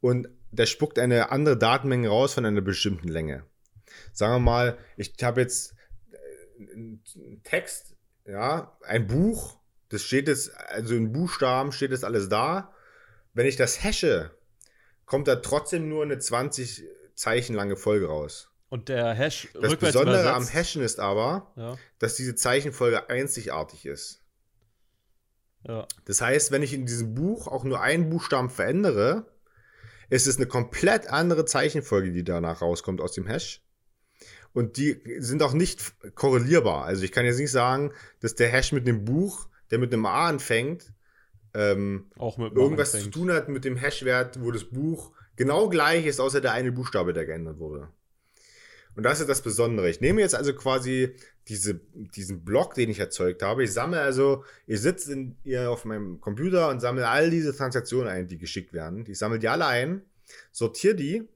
[0.00, 3.44] und der spuckt eine andere Datenmenge raus von einer bestimmten Länge.
[4.12, 5.74] Sagen wir mal, ich habe jetzt
[6.58, 7.02] einen
[7.42, 7.96] Text,
[8.26, 12.72] ja, ein Buch, das steht jetzt, also in Buchstaben steht das alles da.
[13.32, 14.30] Wenn ich das hashe,
[15.06, 18.50] kommt da trotzdem nur eine 20 Zeichen lange Folge raus.
[18.68, 20.34] Und der Hash Das Besondere übersetzt.
[20.34, 21.76] am Hashen ist aber, ja.
[21.98, 24.22] dass diese Zeichenfolge einzigartig ist.
[25.66, 25.86] Ja.
[26.06, 29.26] Das heißt, wenn ich in diesem Buch auch nur einen Buchstaben verändere,
[30.10, 33.62] ist es eine komplett andere Zeichenfolge, die danach rauskommt aus dem Hash.
[34.52, 36.84] Und die sind auch nicht korrelierbar.
[36.84, 40.06] Also ich kann jetzt nicht sagen, dass der Hash mit dem Buch, der mit einem
[40.06, 40.92] A anfängt,
[41.54, 46.06] ähm, auch mit irgendwas zu tun hat mit dem Hashwert, wo das Buch genau gleich
[46.06, 47.88] ist, außer der eine Buchstabe, der geändert wurde.
[48.96, 49.90] Und das ist das Besondere.
[49.90, 51.14] Ich nehme jetzt also quasi
[51.48, 53.64] diese, diesen Block, den ich erzeugt habe.
[53.64, 58.28] Ich sammle also, ich sitze hier auf meinem Computer und sammle all diese Transaktionen ein,
[58.28, 59.04] die geschickt werden.
[59.08, 60.02] Ich sammle die alle ein,
[60.52, 61.28] sortiere die,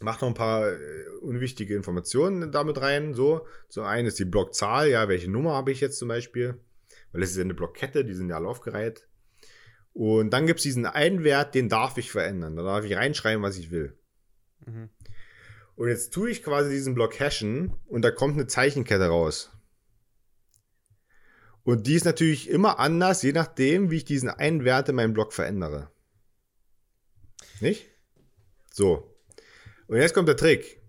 [0.00, 3.14] mache noch ein paar äh, unwichtige Informationen damit rein.
[3.14, 6.58] So, zum einen ist die Blockzahl, ja, welche Nummer habe ich jetzt zum Beispiel?
[7.12, 9.06] Weil es ist ja eine Blockkette, die sind ja alle aufgereiht.
[9.92, 12.56] Und dann gibt es diesen einen Wert, den darf ich verändern.
[12.56, 13.98] Da darf ich reinschreiben, was ich will.
[14.64, 14.88] Mhm.
[15.74, 19.50] Und jetzt tue ich quasi diesen Block hashen und da kommt eine Zeichenkette raus.
[21.64, 25.12] Und die ist natürlich immer anders, je nachdem, wie ich diesen einen Wert in meinem
[25.12, 25.90] Block verändere.
[27.60, 27.88] Nicht?
[28.72, 29.16] So.
[29.86, 30.80] Und jetzt kommt der Trick.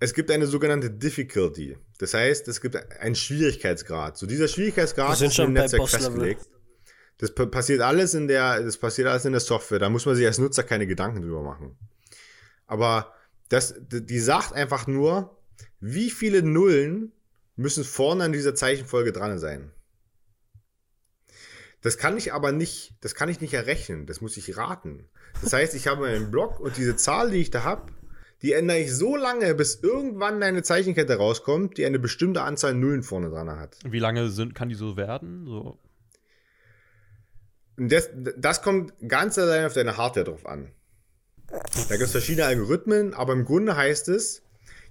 [0.00, 1.76] Es gibt eine sogenannte Difficulty.
[1.98, 4.16] Das heißt, es gibt einen Schwierigkeitsgrad.
[4.16, 6.46] So dieser Schwierigkeitsgrad ist im Netzwerk festgelegt.
[7.18, 9.80] Das passiert alles in der, das passiert alles in der Software.
[9.80, 11.76] Da muss man sich als Nutzer keine Gedanken drüber machen.
[12.66, 13.12] Aber
[13.48, 15.36] das, die sagt einfach nur,
[15.80, 17.12] wie viele Nullen
[17.56, 19.72] müssen vorne an dieser Zeichenfolge dran sein.
[21.80, 24.06] Das kann ich aber nicht, das kann ich nicht errechnen.
[24.06, 25.08] Das muss ich raten.
[25.42, 27.92] Das heißt, ich habe einen Block und diese Zahl, die ich da habe,
[28.42, 33.02] die ändere ich so lange, bis irgendwann eine Zeichenkette rauskommt, die eine bestimmte Anzahl Nullen
[33.02, 33.76] vorne dran hat.
[33.84, 35.46] Wie lange sind, kann die so werden?
[35.46, 35.78] So
[37.78, 40.70] das, das kommt ganz allein auf deine Hardware drauf an.
[41.50, 44.42] Da gibt es verschiedene Algorithmen, aber im Grunde heißt es,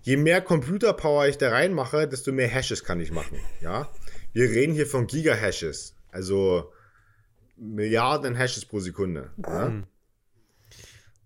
[0.02, 3.40] je mehr Computerpower ich da reinmache, desto mehr Hashes kann ich machen.
[3.62, 3.90] Ja?
[4.34, 6.72] Wir reden hier von Giga-Hashes, also
[7.58, 9.32] Milliarden Hashes pro Sekunde.
[9.46, 9.84] Ja?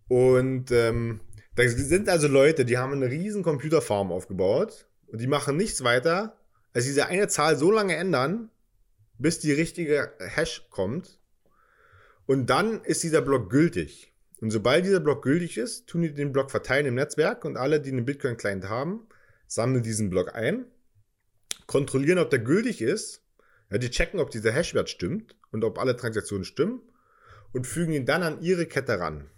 [0.08, 1.22] Und ähm,
[1.56, 6.36] da sind also Leute, die haben eine riesen Computerfarm aufgebaut und die machen nichts weiter,
[6.74, 8.50] als diese eine Zahl so lange ändern,
[9.18, 11.21] bis die richtige Hash kommt
[12.32, 14.14] und dann ist dieser Block gültig.
[14.40, 17.82] Und sobald dieser Block gültig ist, tun die den Block verteilen im Netzwerk und alle,
[17.82, 19.06] die einen Bitcoin-Client haben,
[19.48, 20.64] sammeln diesen Block ein,
[21.68, 23.22] kontrollieren, ob der gültig ist.
[23.70, 26.82] Ja, die checken, ob dieser Hashwert stimmt und ob alle Transaktionen stimmen
[27.52, 29.30] und fügen ihn dann an ihre Kette ran.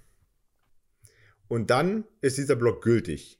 [1.47, 3.39] Und dann ist dieser Block gültig.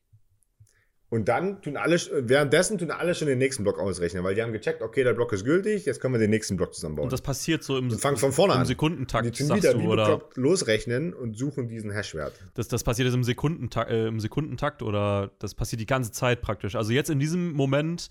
[1.14, 1.96] Und dann tun alle,
[2.28, 5.32] währenddessen tun alle schon den nächsten Block ausrechnen, weil die haben gecheckt, okay, der Block
[5.32, 7.04] ist gültig, jetzt können wir den nächsten Block zusammenbauen.
[7.04, 8.66] Und das passiert so im, und fangen von vorne im an.
[8.66, 10.24] Sekundentakt, die tun wieder du, oder?
[10.34, 12.34] losrechnen und suchen diesen Hashwert.
[12.56, 16.42] Das, das passiert jetzt im Sekundentakt, äh, im Sekundentakt oder das passiert die ganze Zeit
[16.42, 16.74] praktisch.
[16.74, 18.10] Also jetzt in diesem Moment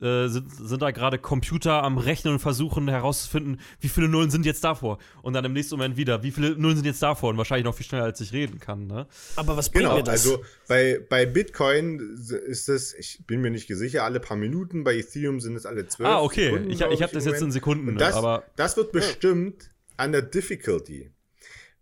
[0.00, 4.44] äh, sind, sind da gerade Computer am Rechnen und versuchen herauszufinden, wie viele Nullen sind
[4.46, 4.98] jetzt davor.
[5.22, 7.74] Und dann im nächsten Moment wieder, wie viele Nullen sind jetzt davor und wahrscheinlich noch
[7.74, 8.86] viel schneller, als ich reden kann.
[8.86, 9.06] Ne?
[9.36, 10.24] Aber was bringt Genau, mir das?
[10.26, 12.00] also bei, bei Bitcoin
[12.46, 15.86] ist es, ich bin mir nicht sicher, alle paar Minuten, bei Ethereum sind es alle
[15.86, 16.46] zwölf Ah, okay.
[16.50, 17.50] Sekunden, ich ich habe das jetzt in.
[17.52, 21.10] Sekunden, Und das, aber das wird bestimmt an der Difficulty.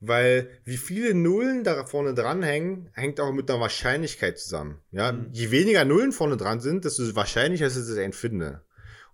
[0.04, 4.80] Weil wie viele Nullen da vorne dranhängen, hängt auch mit der Wahrscheinlichkeit zusammen.
[4.90, 5.28] Ja, Mhm.
[5.30, 8.62] je weniger Nullen vorne dran sind, desto wahrscheinlicher ist es, dass ich einen finde.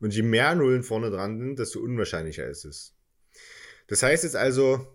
[0.00, 2.94] Und je mehr Nullen vorne dran sind, desto unwahrscheinlicher ist es.
[3.88, 4.86] Das heißt jetzt also,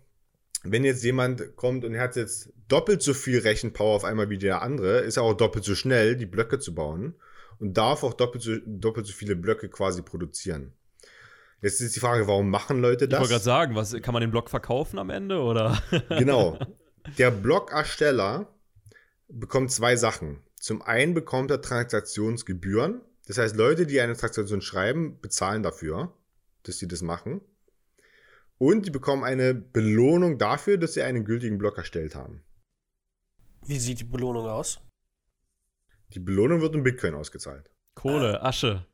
[0.63, 4.39] wenn jetzt jemand kommt und er hat jetzt doppelt so viel Rechenpower auf einmal wie
[4.39, 7.13] der andere, ist er auch doppelt so schnell, die Blöcke zu bauen
[7.60, 10.73] und darf auch doppelt so, doppelt so viele Blöcke quasi produzieren.
[11.63, 13.21] Jetzt ist die Frage, warum machen Leute ich das?
[13.21, 15.82] wollte gerade sagen, was, kann man den Block verkaufen am Ende oder?
[16.10, 16.60] Genau.
[17.17, 18.54] Der Blockersteller
[19.30, 20.43] bekommt zwei Sachen.
[20.60, 23.02] Zum einen bekommt er Transaktionsgebühren.
[23.28, 26.13] Das heißt, Leute, die eine Transaktion schreiben, bezahlen dafür,
[26.63, 27.39] dass sie das machen.
[28.58, 32.43] Und die bekommen eine Belohnung dafür, dass sie einen gültigen Block erstellt haben.
[33.65, 34.82] Wie sieht die Belohnung aus?
[36.13, 37.69] Die Belohnung wird in Bitcoin ausgezahlt.
[37.95, 38.86] Kohle, Asche,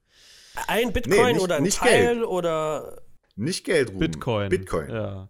[0.67, 2.25] Ein Bitcoin nicht- oder ein nicht Teil Geld.
[2.27, 3.01] oder.
[3.35, 3.99] Nicht Geld, Ruben.
[3.99, 4.49] Bitcoin.
[4.49, 4.89] Bitcoin.
[4.89, 5.29] Ja.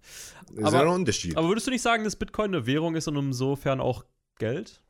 [0.49, 1.37] Das ist Aber- ja noch ein Unterschied.
[1.37, 4.03] Aber würdest du nicht sagen, dass Bitcoin eine Währung ist und insofern auch
[4.39, 4.81] Geld?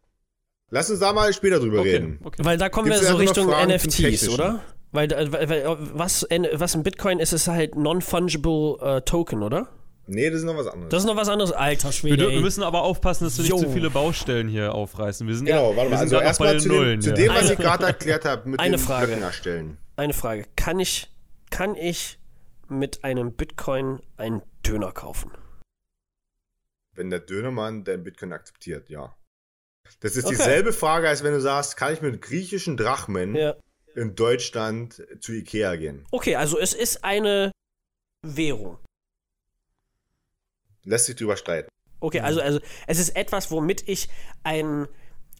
[0.71, 2.19] Lass uns da mal später drüber reden.
[2.23, 2.43] okay.
[2.45, 4.61] Weil da kommen Gibt's wir so Richtung NFTs, oder?
[4.91, 9.67] Weil, da- weil, weil was, was ein Bitcoin ist, ist halt non-fungible äh, Token, oder?
[10.07, 10.89] Nee, das ist noch was anderes.
[10.89, 11.51] Das ist noch was anderes.
[11.51, 12.17] Alter Wir, Schwede.
[12.29, 12.39] wir ey.
[12.41, 15.27] müssen aber aufpassen, dass wir nicht zu viele Baustellen hier aufreißen.
[15.27, 16.07] Wir sind genau, warte wir mal.
[16.07, 17.15] sind Also erstmal zu, Nullen, dem, zu ja.
[17.15, 19.05] dem, was Eine- ich gerade erklärt habe, mit Eine den Frage.
[19.07, 19.77] Blöcken erstellen.
[19.99, 20.45] Eine Frage.
[20.55, 21.11] Kann ich,
[21.49, 22.19] kann ich
[22.69, 25.29] mit einem Bitcoin einen Döner kaufen?
[26.95, 29.13] Wenn der Dönermann dein Bitcoin akzeptiert, ja.
[29.99, 30.37] Das ist Okay.
[30.37, 33.57] dieselbe Frage, als wenn du sagst, kann ich mit griechischen Drachmen Ja.
[33.93, 36.05] in Deutschland zu Ikea gehen?
[36.11, 37.51] Okay, also es ist eine
[38.21, 38.77] Währung.
[40.85, 41.67] Lässt sich drüber streiten.
[41.99, 44.07] Okay, also, also es ist etwas, womit ich
[44.43, 44.87] ein,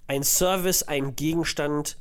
[0.07, 1.97] ein Service, einen Gegenstand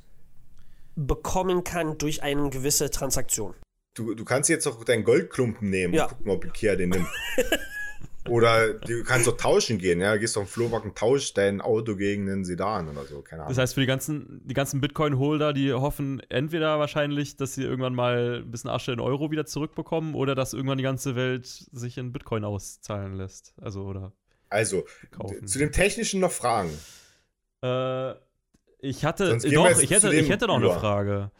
[1.06, 3.54] bekommen kann durch eine gewisse Transaktion.
[3.94, 6.04] Du, du kannst jetzt auch deinen Goldklumpen nehmen Ja.
[6.04, 7.08] und gucken, ob Ikea den nimmt.
[8.28, 10.16] oder du kannst doch tauschen gehen, ja.
[10.16, 13.54] Gehst auf den Flohmarkt und tauschst dein Auto gegen einen Sedan oder so, keine Ahnung.
[13.54, 17.94] Das heißt, für die ganzen, die ganzen Bitcoin-Holder, die hoffen entweder wahrscheinlich, dass sie irgendwann
[17.94, 21.96] mal ein bisschen Asche in Euro wieder zurückbekommen oder dass irgendwann die ganze Welt sich
[21.96, 23.54] in Bitcoin auszahlen lässt.
[23.60, 24.12] Also, oder
[24.50, 25.46] also, kaufen.
[25.46, 26.70] zu dem Technischen noch Fragen.
[27.62, 28.14] Äh,
[28.78, 30.72] ich hatte, doch, ich hätte, ich hätte noch über.
[30.72, 31.30] eine Frage.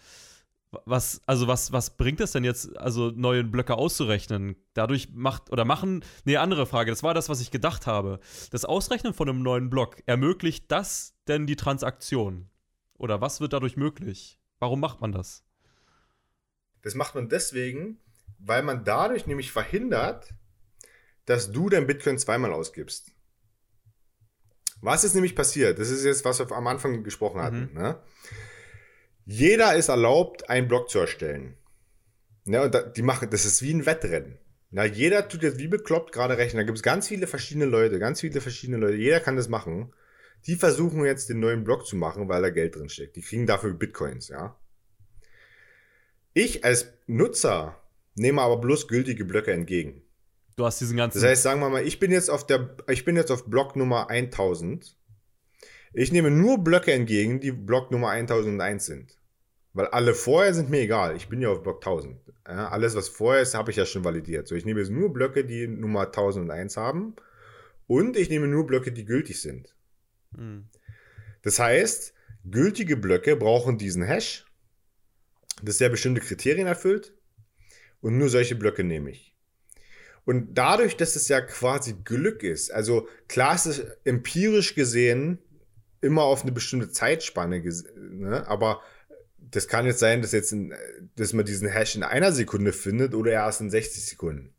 [0.85, 4.55] Was, also was, was bringt es denn jetzt, also neue Blöcke auszurechnen?
[4.75, 8.21] Dadurch macht, oder machen, nee, andere Frage, das war das, was ich gedacht habe.
[8.51, 12.51] Das Ausrechnen von einem neuen Block, ermöglicht das denn die Transaktion?
[12.99, 14.39] Oder was wird dadurch möglich?
[14.59, 15.45] Warum macht man das?
[16.83, 17.99] Das macht man deswegen,
[18.39, 20.35] weil man dadurch nämlich verhindert,
[21.25, 23.13] dass du dein Bitcoin zweimal ausgibst.
[24.81, 25.79] Was ist nämlich passiert?
[25.79, 27.71] Das ist jetzt, was wir am Anfang gesprochen hatten.
[27.75, 27.99] Ne?
[29.27, 31.57] Jeder ist erlaubt, einen Block zu erstellen.
[32.45, 34.39] Ne, und da, die machen, das ist wie ein Wettrennen.
[34.71, 36.59] Na, jeder tut jetzt wie bekloppt gerade rechnen.
[36.59, 38.97] Da gibt es ganz viele verschiedene Leute, ganz viele verschiedene Leute.
[38.97, 39.93] Jeder kann das machen.
[40.47, 43.17] Die versuchen jetzt den neuen Block zu machen, weil da Geld drin steckt.
[43.17, 44.57] Die kriegen dafür Bitcoins, ja.
[46.33, 47.83] Ich als Nutzer
[48.15, 50.03] nehme aber bloß gültige Blöcke entgegen.
[50.59, 51.21] Du hast diesen ganzen.
[51.21, 53.77] Das heißt, sagen wir mal, ich bin jetzt auf der, ich bin jetzt auf Block
[53.77, 54.97] Nummer 1000.
[55.93, 59.19] Ich nehme nur Blöcke entgegen, die Block Nummer 1001 sind.
[59.73, 61.15] Weil alle vorher sind mir egal.
[61.17, 62.19] Ich bin ja auf Block 1000.
[62.49, 64.49] Ja, alles, was vorher ist, habe ich ja schon validiert.
[64.49, 67.15] So, ich nehme jetzt nur Blöcke, die Nummer 1001 haben.
[67.87, 69.77] Und ich nehme nur Blöcke, die gültig sind.
[70.35, 70.65] Hm.
[71.43, 74.45] Das heißt, gültige Blöcke brauchen diesen Hash,
[75.63, 77.15] das der bestimmte Kriterien erfüllt.
[78.01, 79.38] Und nur solche Blöcke nehme ich.
[80.29, 85.39] Und dadurch, dass es ja quasi Glück ist, also klar ist es empirisch gesehen
[86.03, 87.63] immer auf eine bestimmte Zeitspanne,
[87.97, 88.47] ne?
[88.47, 88.83] aber
[89.39, 90.75] das kann jetzt sein, dass jetzt, in,
[91.17, 94.53] dass man diesen Hash in einer Sekunde findet oder erst in 60 Sekunden.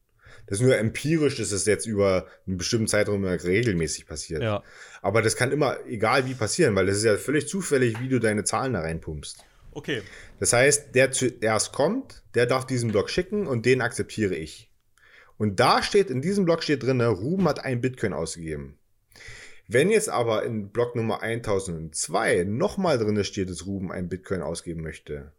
[0.47, 4.41] Das ist nur empirisch, dass es jetzt über einen bestimmten Zeitraum regelmäßig passiert.
[4.41, 4.63] Ja.
[5.03, 8.17] Aber das kann immer, egal wie passieren, weil das ist ja völlig zufällig, wie du
[8.17, 9.45] deine Zahlen da reinpumpst.
[9.71, 10.01] Okay.
[10.39, 14.68] Das heißt, der zuerst kommt, der darf diesen Block schicken und den akzeptiere ich.
[15.39, 18.77] Und da steht, in diesem Block steht drin, Ruben hat ein Bitcoin ausgegeben.
[19.69, 24.81] Wenn jetzt aber in Block Nummer 1002 nochmal drin steht, dass Ruben ein Bitcoin ausgeben
[24.81, 25.31] möchte,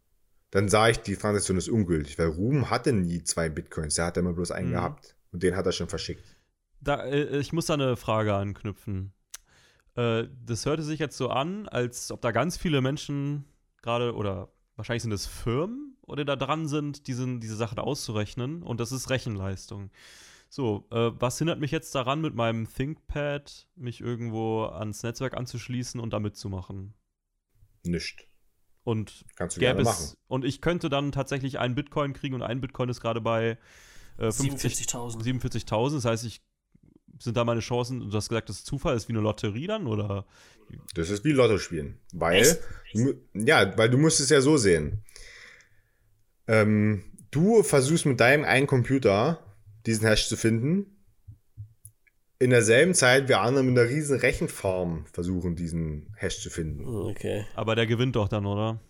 [0.50, 4.16] dann sage ich, die Transaktion ist ungültig, weil Ruben hatte nie zwei Bitcoins, er hat
[4.16, 4.72] immer bloß einen Mhm.
[4.72, 5.16] gehabt.
[5.32, 6.24] Und den hat er schon verschickt.
[6.80, 9.12] Da, äh, ich muss da eine Frage anknüpfen.
[9.96, 13.44] Äh, das hörte sich jetzt so an, als ob da ganz viele Menschen
[13.82, 18.62] gerade, oder wahrscheinlich sind es Firmen oder da dran sind, diesen, diese Sachen auszurechnen.
[18.62, 19.90] Und das ist Rechenleistung.
[20.48, 26.00] So, äh, was hindert mich jetzt daran, mit meinem ThinkPad mich irgendwo ans Netzwerk anzuschließen
[26.00, 26.94] und da mitzumachen?
[27.84, 28.26] Nicht.
[28.82, 30.16] Und Kannst du gäbe gerne es, machen.
[30.26, 33.58] und ich könnte dann tatsächlich einen Bitcoin kriegen und ein Bitcoin ist gerade bei
[34.18, 35.22] äh, 50 47.000.
[35.22, 35.94] 47.000.
[35.94, 36.42] Das heißt, ich
[37.18, 39.86] sind da meine Chancen, du hast gesagt, das ist Zufall, ist wie eine Lotterie dann
[39.86, 40.26] oder?
[40.94, 41.98] Das ist wie Lotto spielen.
[42.12, 42.58] Weil, Echt?
[43.34, 45.04] ja, weil du musst es ja so sehen.
[46.50, 49.38] Ähm, du versuchst mit deinem einen Computer
[49.86, 50.96] diesen Hash zu finden.
[52.40, 56.86] In derselben Zeit wir andere mit einer riesen Rechenfarm versuchen, diesen Hash zu finden.
[56.86, 57.46] Okay.
[57.54, 58.80] Aber der gewinnt doch dann, oder?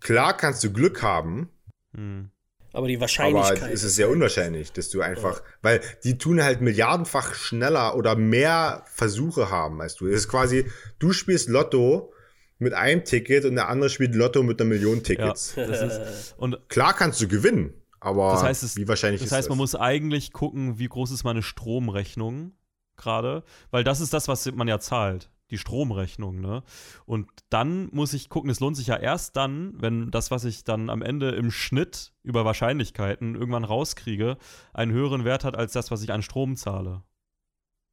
[0.00, 1.50] Klar kannst du Glück haben,
[1.94, 2.30] Hm.
[2.72, 3.72] Aber die aber Wahrscheinlichkeit.
[3.72, 8.84] es ist sehr unwahrscheinlich, dass du einfach, weil die tun halt milliardenfach schneller oder mehr
[8.86, 10.08] Versuche haben als du.
[10.08, 12.12] Es ist quasi, du spielst Lotto
[12.58, 15.54] mit einem Ticket und der andere spielt Lotto mit einer Million Ja, Tickets.
[15.56, 19.32] das ist, und Klar kannst du gewinnen, aber Das heißt, es- wie wahrscheinlich das ist
[19.32, 19.48] heißt, das?
[19.50, 22.52] man muss eigentlich gucken, wie groß ist meine Stromrechnung
[22.96, 26.62] gerade, weil das ist das, was man ja zahlt, die Stromrechnung, ne?
[27.06, 30.64] Und dann muss ich gucken, es lohnt sich ja erst dann, wenn das, was ich
[30.64, 34.38] dann am Ende im Schnitt über Wahrscheinlichkeiten irgendwann rauskriege,
[34.72, 37.02] einen höheren Wert hat als das, was ich an Strom zahle.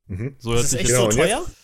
[0.08, 0.36] Mhm.
[0.40, 1.40] So das ist echt Genau, so teuer?
[1.40, 1.56] Jetzt,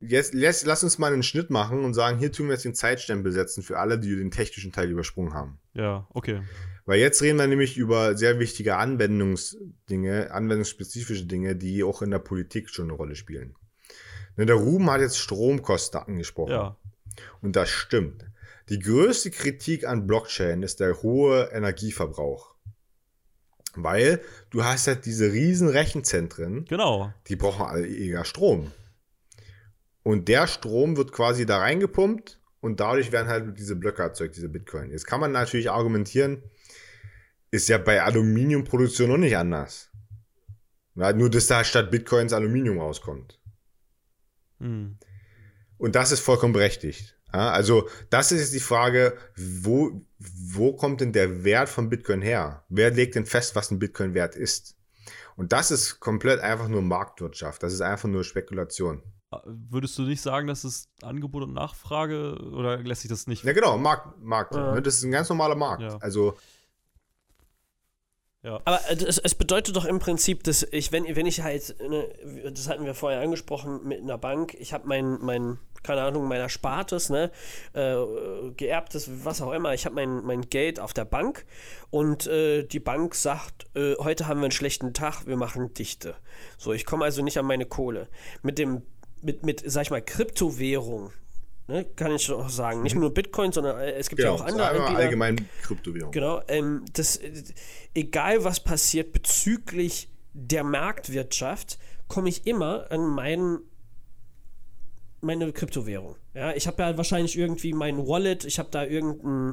[0.00, 3.32] jetzt lass uns mal einen Schnitt machen und sagen, hier tun wir jetzt den Zeitstempel
[3.32, 5.58] setzen für alle, die den technischen Teil übersprungen haben.
[5.74, 6.42] Ja, okay.
[6.86, 12.18] Weil jetzt reden wir nämlich über sehr wichtige Anwendungsdinge, anwendungsspezifische Dinge, die auch in der
[12.18, 13.54] Politik schon eine Rolle spielen.
[14.36, 16.52] Ne, der Ruben hat jetzt Stromkosten angesprochen.
[16.52, 16.76] Ja.
[17.42, 18.24] Und das stimmt.
[18.68, 22.54] Die größte Kritik an Blockchain ist der hohe Energieverbrauch.
[23.74, 27.12] Weil du hast halt diese riesen Rechenzentren, Genau.
[27.28, 28.72] die brauchen alle eher Strom.
[30.02, 34.48] Und der Strom wird quasi da reingepumpt und dadurch werden halt diese Blöcke erzeugt, diese
[34.48, 34.90] Bitcoin.
[34.90, 36.42] Jetzt kann man natürlich argumentieren,
[37.50, 39.90] ist ja bei Aluminiumproduktion noch nicht anders.
[40.94, 43.38] Ja, nur, dass da statt Bitcoins Aluminium rauskommt.
[44.58, 44.98] Hm.
[45.78, 47.16] Und das ist vollkommen berechtigt.
[47.32, 52.22] Ja, also, das ist jetzt die Frage, wo, wo kommt denn der Wert von Bitcoin
[52.22, 52.64] her?
[52.68, 54.76] Wer legt denn fest, was ein Bitcoin wert ist?
[55.36, 57.62] Und das ist komplett einfach nur Marktwirtschaft.
[57.62, 59.02] Das ist einfach nur Spekulation.
[59.44, 63.44] Würdest du nicht sagen, dass es Angebot und Nachfrage oder lässt sich das nicht?
[63.44, 64.20] Ja, genau, Markt.
[64.20, 64.74] Markt Ja.
[64.74, 64.82] ne?
[64.82, 65.82] Das ist ein ganz normaler Markt.
[65.82, 65.98] Ja.
[66.00, 66.36] Also,
[68.42, 72.08] Aber äh, es, es bedeutet doch im Prinzip, dass ich, wenn, wenn ich halt, ne,
[72.52, 76.40] das hatten wir vorher angesprochen, mit einer Bank, ich habe mein, mein, keine Ahnung, mein
[76.40, 77.30] Erspartes, ne,
[77.74, 81.44] äh, geerbtes, was auch immer, ich habe mein, mein Geld auf der Bank
[81.90, 86.16] und äh, die Bank sagt, äh, heute haben wir einen schlechten Tag, wir machen Dichte.
[86.58, 88.08] So, ich komme also nicht an meine Kohle.
[88.42, 88.82] Mit dem,
[89.22, 91.12] mit, mit, sag ich mal, Kryptowährung,
[91.68, 94.46] ne, kann ich auch sagen, nicht nur Bitcoin, sondern äh, es gibt genau, ja auch
[94.46, 94.96] andere Anbieter.
[94.96, 96.12] allgemein Kryptowährung.
[96.12, 97.20] Genau, ähm, das,
[97.94, 101.78] egal was passiert bezüglich der Marktwirtschaft,
[102.08, 103.60] komme ich immer an meinen
[105.20, 106.16] meine Kryptowährung.
[106.34, 109.52] Ja, ich habe ja wahrscheinlich irgendwie mein Wallet, ich habe da irgendein,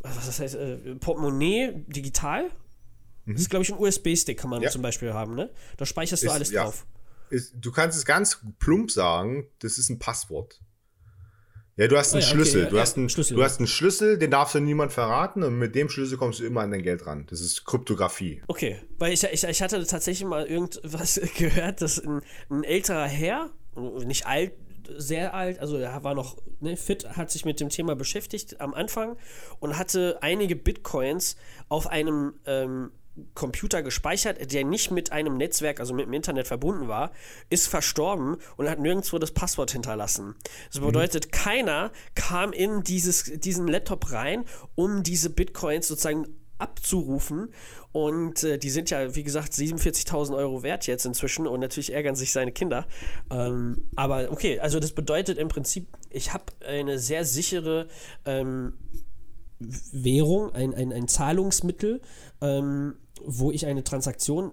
[0.00, 2.50] was das heißt, äh, Portemonnaie digital.
[3.24, 4.70] Das ist, glaube ich, ein USB-Stick kann man Ja.
[4.70, 5.48] zum Beispiel haben, ne?
[5.76, 6.64] Da speicherst du Ist- alles ja.
[6.64, 6.84] drauf.
[7.32, 10.60] Ist, du kannst es ganz plump sagen, das ist ein Passwort.
[11.76, 12.66] Ja, du hast einen ja, okay, Schlüssel.
[12.66, 13.46] du, ja, hast einen, Schlüssel, du ja.
[13.46, 16.60] hast einen Schlüssel, den darfst du niemand verraten und mit dem Schlüssel kommst du immer
[16.60, 17.26] an dein Geld ran.
[17.30, 18.42] Das ist Kryptographie.
[18.48, 23.50] Okay, weil ich, ich, ich hatte tatsächlich mal irgendwas gehört, dass ein, ein älterer Herr,
[24.04, 24.52] nicht alt,
[24.98, 28.74] sehr alt, also er war noch ne, fit, hat sich mit dem Thema beschäftigt am
[28.74, 29.16] Anfang
[29.58, 31.36] und hatte einige Bitcoins
[31.70, 32.90] auf einem ähm,
[33.34, 37.12] Computer gespeichert, der nicht mit einem Netzwerk, also mit dem Internet verbunden war,
[37.50, 40.34] ist verstorben und hat nirgendwo das Passwort hinterlassen.
[40.72, 44.44] Das bedeutet, keiner kam in dieses, diesen Laptop rein,
[44.74, 46.26] um diese Bitcoins sozusagen
[46.62, 47.52] abzurufen.
[47.90, 52.14] Und äh, die sind ja, wie gesagt, 47.000 Euro wert jetzt inzwischen und natürlich ärgern
[52.14, 52.86] sich seine Kinder.
[53.30, 57.88] Ähm, aber okay, also das bedeutet im Prinzip, ich habe eine sehr sichere
[58.24, 58.74] ähm,
[59.92, 62.00] Währung, ein, ein, ein Zahlungsmittel,
[62.40, 64.52] ähm, wo ich eine Transaktion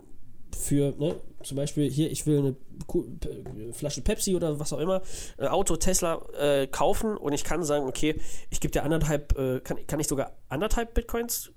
[0.57, 2.55] für, ne, zum Beispiel hier, ich will eine
[2.87, 5.01] P- Flasche Pepsi oder was auch immer,
[5.37, 9.59] äh, Auto, Tesla äh, kaufen und ich kann sagen, okay, ich gebe dir anderthalb, äh,
[9.61, 11.51] kann, kann ich sogar anderthalb Bitcoins?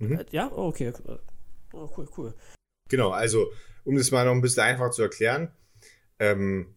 [0.00, 0.92] Äh, ja, oh, okay.
[1.72, 2.34] Oh, cool, cool.
[2.88, 3.46] Genau, also
[3.84, 5.52] um das mal noch ein bisschen einfacher zu erklären,
[6.18, 6.74] ähm,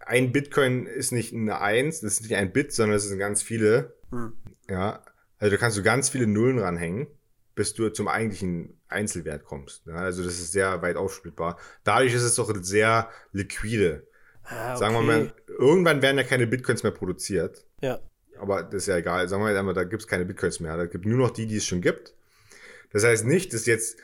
[0.00, 3.42] ein Bitcoin ist nicht eine Eins, das ist nicht ein Bit, sondern es sind ganz
[3.42, 3.94] viele.
[4.10, 4.32] Hm.
[4.68, 5.02] Ja,
[5.44, 7.06] also da kannst du ganz viele Nullen ranhängen,
[7.54, 9.84] bis du zum eigentlichen Einzelwert kommst.
[9.84, 11.58] Ja, also das ist sehr weit aufsplittbar.
[11.84, 14.06] Dadurch ist es doch sehr liquide.
[14.44, 15.06] Ah, Sagen wir okay.
[15.06, 17.66] mal, irgendwann werden ja keine Bitcoins mehr produziert.
[17.82, 18.00] Ja.
[18.38, 19.28] Aber das ist ja egal.
[19.28, 20.78] Sagen wir mal, da gibt es keine Bitcoins mehr.
[20.78, 22.14] Da gibt nur noch die, die es schon gibt.
[22.90, 23.98] Das heißt nicht, dass jetzt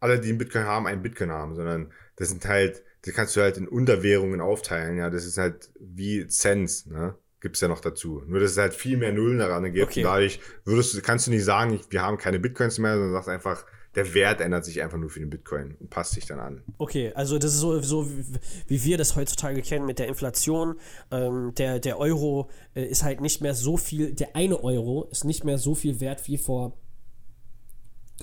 [0.00, 3.42] alle, die einen Bitcoin haben, einen Bitcoin haben, sondern das sind halt, die kannst du
[3.42, 4.96] halt in Unterwährungen aufteilen.
[4.96, 7.14] Ja, das ist halt wie Cents, ne?
[7.40, 8.22] Gibt's ja noch dazu.
[8.26, 9.90] Nur, dass es halt viel mehr Nullen daran gibt.
[9.90, 10.00] Okay.
[10.00, 13.12] Und dadurch würdest du, kannst du nicht sagen, ich, wir haben keine Bitcoins mehr, sondern
[13.12, 13.64] sagst einfach,
[13.94, 16.62] der Wert ändert sich einfach nur für den Bitcoin und passt sich dann an.
[16.78, 18.24] Okay, also das ist so, so wie,
[18.68, 20.76] wie wir das heutzutage kennen mit der Inflation.
[21.10, 25.24] Ähm, der, der Euro äh, ist halt nicht mehr so viel, der eine Euro ist
[25.24, 26.76] nicht mehr so viel wert wie vor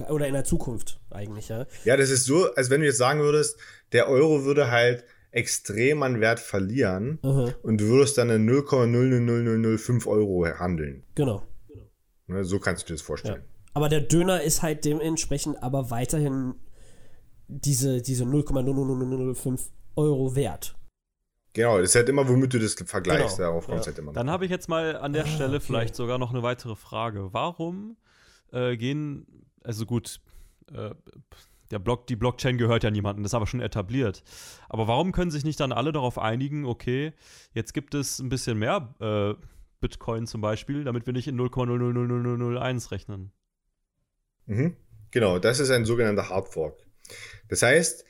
[0.09, 1.65] oder in der Zukunft eigentlich, ja.
[1.83, 3.57] Ja, das ist so, als wenn du jetzt sagen würdest,
[3.93, 10.07] der Euro würde halt extrem an Wert verlieren Aha, und du würdest dann in 0,000005
[10.07, 11.03] Euro handeln.
[11.15, 11.43] genau.
[12.29, 13.05] Ne, so kannst du dir das Ja.
[13.07, 13.43] vorstellen.
[13.73, 16.55] Aber der Döner ist halt dementsprechend aber weiterhin
[17.47, 20.75] diese, diese 0,00005 Euro wert.
[21.53, 23.37] Genau, das ist halt immer, womit du das vergleichst.
[23.37, 23.91] Genau, Darauf kommt es ja.
[23.91, 24.11] halt immer.
[24.13, 25.65] Dann habe ich jetzt mal an der Ah, Stelle okay.
[25.65, 27.29] vielleicht sogar noch eine weitere Frage.
[27.33, 27.95] Warum
[28.51, 30.19] äh, gehen, also gut,
[30.73, 30.91] äh,
[31.71, 34.23] der Block, die Blockchain gehört ja niemandem, das ist aber schon etabliert.
[34.69, 37.13] Aber warum können sich nicht dann alle darauf einigen, okay,
[37.53, 39.33] jetzt gibt es ein bisschen mehr äh,
[39.79, 43.31] Bitcoin zum Beispiel, damit wir nicht in 0,000001 rechnen?
[44.45, 44.75] Mhm.
[45.11, 46.77] Genau, das ist ein sogenannter Hard Fork.
[47.47, 48.05] Das heißt,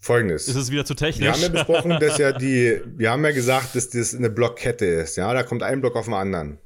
[0.00, 0.48] folgendes.
[0.48, 1.24] Ist es wieder zu technisch?
[1.24, 4.86] Wir haben ja besprochen, dass ja die, wir haben ja gesagt, dass das eine Blockkette
[4.86, 5.16] ist.
[5.16, 6.58] Ja, da kommt ein Block auf den anderen.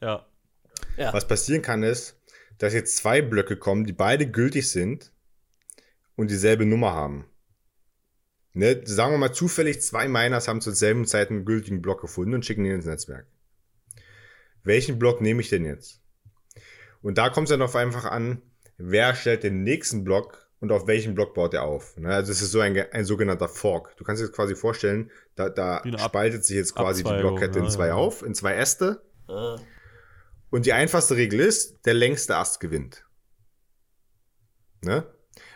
[0.00, 0.24] ja.
[0.96, 1.12] Ja.
[1.12, 2.17] Was passieren kann, ist,
[2.58, 5.12] dass jetzt zwei Blöcke kommen, die beide gültig sind
[6.16, 7.26] und dieselbe Nummer haben.
[8.52, 8.82] Ne?
[8.84, 12.44] Sagen wir mal zufällig, zwei Miners haben zur selben Zeit einen gültigen Block gefunden und
[12.44, 13.26] schicken ihn ins Netzwerk.
[14.64, 16.00] Welchen Block nehme ich denn jetzt?
[17.00, 18.42] Und da kommt es dann auf einfach an,
[18.76, 21.96] wer stellt den nächsten Block und auf welchen Block baut er auf.
[21.96, 22.12] Ne?
[22.12, 23.96] Also es ist so ein, ein sogenannter Fork.
[23.96, 27.66] Du kannst dir das quasi vorstellen, da, da spaltet sich jetzt quasi die Blockkette in
[27.66, 27.94] ja, zwei ja.
[27.94, 29.02] auf, in zwei Äste.
[29.28, 29.58] Ah,
[30.50, 33.04] Und die einfachste Regel ist, der längste Ast gewinnt.
[34.82, 35.06] Ne?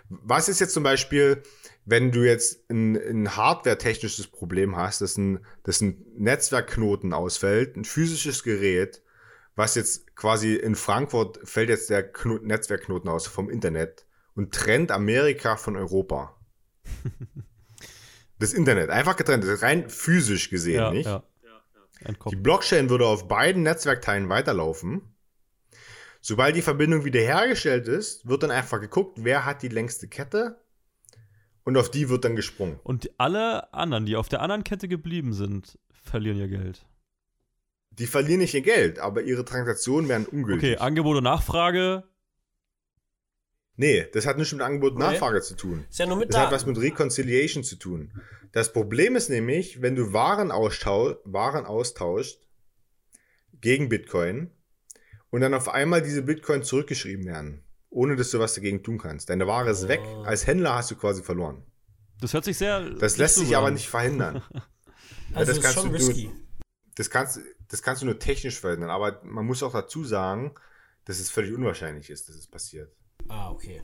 [0.09, 1.43] Was ist jetzt zum Beispiel,
[1.85, 7.85] wenn du jetzt ein, ein hardware-technisches Problem hast, dass ein, dass ein Netzwerkknoten ausfällt, ein
[7.85, 9.03] physisches Gerät,
[9.55, 14.91] was jetzt quasi in Frankfurt fällt jetzt der Kno Netzwerkknoten aus vom Internet und trennt
[14.91, 16.37] Amerika von Europa.
[18.39, 21.07] das Internet, einfach getrennt, rein physisch gesehen, ja, nicht?
[21.07, 21.23] ja.
[22.03, 22.43] Die Entkoppelt.
[22.43, 25.03] Blockchain würde auf beiden Netzwerkteilen weiterlaufen.
[26.21, 30.61] Sobald die Verbindung wiederhergestellt ist, wird dann einfach geguckt, wer hat die längste Kette
[31.65, 32.79] und auf die wird dann gesprungen.
[32.85, 36.87] Und alle anderen, die auf der anderen Kette geblieben sind, verlieren ihr Geld.
[37.91, 40.75] Die verlieren nicht ihr Geld, aber ihre Transaktionen werden ungültig.
[40.75, 42.05] Okay, Angebot und Nachfrage.
[43.77, 44.99] Nee, das hat nichts mit Angebot und.
[44.99, 45.85] Nachfrage zu tun.
[45.89, 46.55] ist ja nur mit Das hat Daten.
[46.55, 48.13] was mit Reconciliation zu tun.
[48.53, 52.39] Das Problem ist nämlich, wenn du Waren, austau Waren austauscht
[53.61, 54.51] gegen Bitcoin
[55.31, 59.31] und dann auf einmal diese Bitcoin zurückgeschrieben werden, ohne dass du was dagegen tun kannst.
[59.31, 60.01] Deine Ware ist weg.
[60.05, 60.23] Oh.
[60.25, 61.65] Als Händler hast du quasi verloren.
[62.21, 62.91] Das hört sich sehr.
[62.91, 64.43] Das lässt sich aber nicht verhindern.
[65.35, 66.31] also das ist kannst schon du- risky.
[66.95, 68.91] Das kannst, das kannst du nur technisch verhindern.
[68.91, 70.55] Aber man muss auch dazu sagen,
[71.07, 72.93] dass es völlig unwahrscheinlich ist, dass es passiert.
[73.29, 73.83] Ah, okay.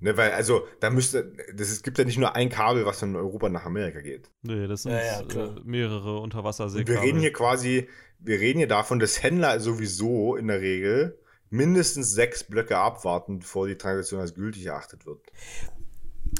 [0.00, 3.14] Ne, weil, also, da müsste, das, es gibt ja nicht nur ein Kabel, was von
[3.14, 4.30] Europa nach Amerika geht.
[4.42, 6.94] Nee, das sind Ja, ja, äh, mehrere Unterwasserseekabel.
[6.94, 11.20] wir reden hier quasi, wir reden hier davon, dass Händler sowieso in der Regel
[11.50, 15.20] mindestens sechs Blöcke abwarten, bevor die Transaktion als gültig erachtet wird.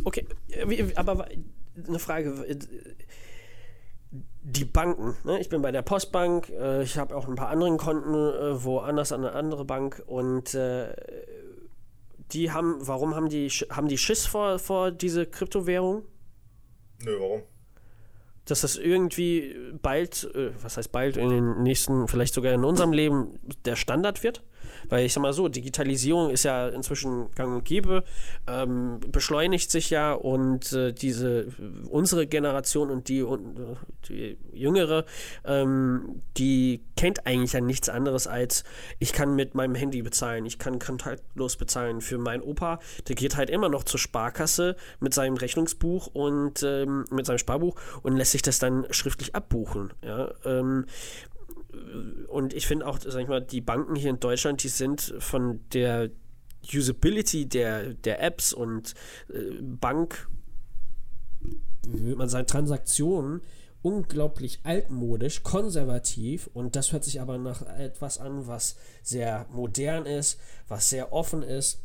[0.05, 1.29] Okay, äh, aber
[1.87, 2.59] eine Frage.
[4.45, 5.41] Die Banken, ne?
[5.41, 9.13] ich bin bei der Postbank, äh, ich habe auch ein paar anderen Konten äh, woanders
[9.13, 10.93] an eine andere Bank und äh,
[12.33, 16.05] die haben, warum haben die, haben die Schiss vor, vor diese Kryptowährung?
[17.05, 17.43] Nö, warum?
[18.45, 22.93] Dass das irgendwie bald, äh, was heißt bald, in den nächsten, vielleicht sogar in unserem
[22.93, 24.43] Leben der Standard wird?
[24.89, 28.05] Weil ich sag mal so, Digitalisierung ist ja inzwischen gang und gäbe,
[28.47, 31.49] ähm, beschleunigt sich ja und äh, diese,
[31.89, 33.77] unsere Generation und die, und, äh,
[34.09, 35.05] die jüngere,
[35.45, 38.65] ähm, die kennt eigentlich ja nichts anderes als,
[38.99, 42.01] ich kann mit meinem Handy bezahlen, ich kann kontaktlos bezahlen.
[42.01, 47.05] Für meinen Opa, der geht halt immer noch zur Sparkasse mit seinem Rechnungsbuch und ähm,
[47.11, 49.93] mit seinem Sparbuch und lässt sich das dann schriftlich abbuchen.
[50.05, 50.87] Ja, ähm,
[52.29, 55.61] und ich finde auch, sag ich mal, die Banken hier in Deutschland, die sind von
[55.73, 56.11] der
[56.73, 58.95] Usability der, der Apps und
[59.29, 60.29] äh, Bank,
[61.87, 63.43] wie man sagen, Transaktionen
[63.83, 66.49] unglaublich altmodisch, konservativ.
[66.55, 70.39] Und das hört sich aber nach etwas an, was sehr modern ist,
[70.69, 71.83] was sehr offen ist,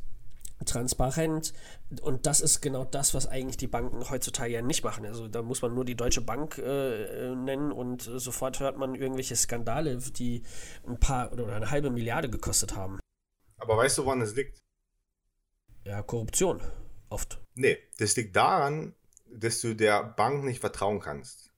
[0.65, 1.53] transparent
[2.01, 5.05] und das ist genau das, was eigentlich die Banken heutzutage ja nicht machen.
[5.05, 9.35] Also da muss man nur die Deutsche Bank äh, nennen und sofort hört man irgendwelche
[9.35, 10.43] Skandale, die
[10.87, 12.99] ein paar oder eine halbe Milliarde gekostet haben.
[13.57, 14.59] Aber weißt du, woran es liegt?
[15.83, 16.61] Ja, Korruption.
[17.09, 17.39] Oft.
[17.55, 18.93] Nee, das liegt daran,
[19.31, 21.51] dass du der Bank nicht vertrauen kannst.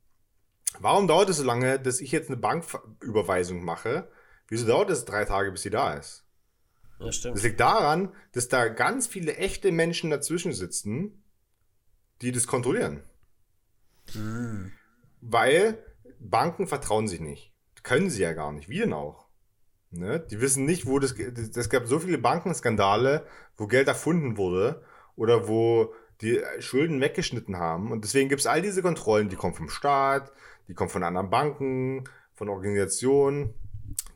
[0.80, 4.12] Warum dauert es so lange, dass ich jetzt eine Banküberweisung mache?
[4.48, 6.26] Wieso dauert es drei Tage, bis sie da ist?
[7.00, 7.38] Das stimmt.
[7.38, 11.24] Das liegt daran, dass da ganz viele echte Menschen dazwischen sitzen,
[12.22, 13.04] die das kontrollieren.
[14.14, 14.72] Mhm.
[15.22, 15.84] Weil
[16.20, 17.54] Banken vertrauen sich nicht.
[17.84, 18.70] Können sie ja gar nicht.
[18.70, 19.28] Wie denn auch?
[19.92, 20.20] Ne?
[20.20, 21.14] Die wissen nicht, wo das.
[21.14, 23.26] Es gab so viele Bankenskandale,
[23.58, 24.84] wo Geld erfunden wurde
[25.16, 27.92] oder wo die Schulden weggeschnitten haben.
[27.92, 30.32] Und deswegen gibt es all diese Kontrollen, die kommen vom Staat,
[30.68, 32.04] die kommen von anderen Banken,
[32.36, 33.54] von Organisationen,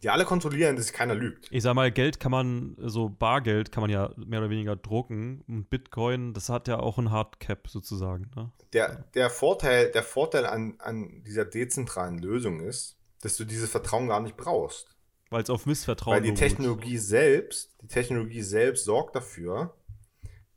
[0.02, 1.48] die alle kontrollieren, dass keiner lügt.
[1.52, 5.44] Ich sag mal, Geld kann man, so Bargeld kann man ja mehr oder weniger drucken.
[5.48, 8.30] Und Bitcoin, das hat ja auch ein Hardcap sozusagen.
[8.36, 8.52] Ne?
[8.74, 14.08] Der, der Vorteil, der Vorteil an, an dieser dezentralen Lösung ist, dass du dieses Vertrauen
[14.08, 14.96] gar nicht brauchst.
[15.30, 19.74] Weil es auf Missvertrauen Weil die Technologie selbst, die Technologie selbst sorgt dafür,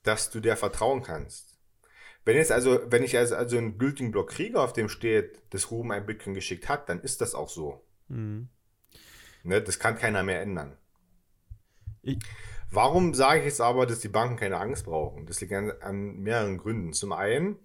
[0.02, 1.56] dass du der vertrauen kannst.
[2.24, 5.70] Wenn jetzt also, wenn ich also, also einen gültigen Block kriege, auf dem steht, dass
[5.70, 7.84] Ruben ein Bitcoin geschickt hat, dann ist das auch so.
[8.08, 8.48] Mhm.
[9.46, 10.76] Ne, das kann keiner mehr ändern.
[12.02, 12.18] Ich,
[12.70, 15.26] Warum sage ich jetzt aber, dass die Banken keine Angst brauchen?
[15.26, 16.92] Das liegt an, an mehreren Gründen.
[16.92, 17.58] Zum einen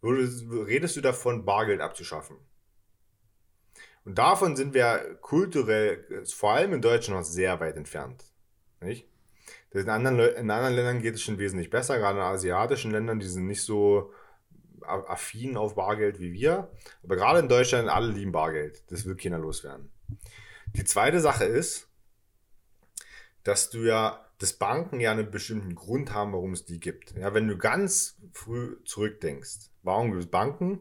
[0.00, 2.36] würdest, redest du davon, Bargeld abzuschaffen.
[4.04, 8.24] Und davon sind wir kulturell, vor allem in Deutschland, noch sehr weit entfernt.
[8.80, 9.08] Nicht?
[9.72, 13.26] In anderen, in anderen Ländern geht es schon wesentlich besser, gerade in asiatischen Ländern, die
[13.26, 14.12] sind nicht so
[14.82, 16.70] affin auf Bargeld wie wir.
[17.02, 18.84] Aber gerade in Deutschland, alle lieben Bargeld.
[18.92, 19.90] Das will keiner loswerden.
[20.74, 21.88] Die zweite Sache ist,
[23.44, 27.12] dass du ja, dass Banken ja einen bestimmten Grund haben, warum es die gibt.
[27.16, 30.80] Ja, wenn du ganz früh zurückdenkst, warum gibt es Banken?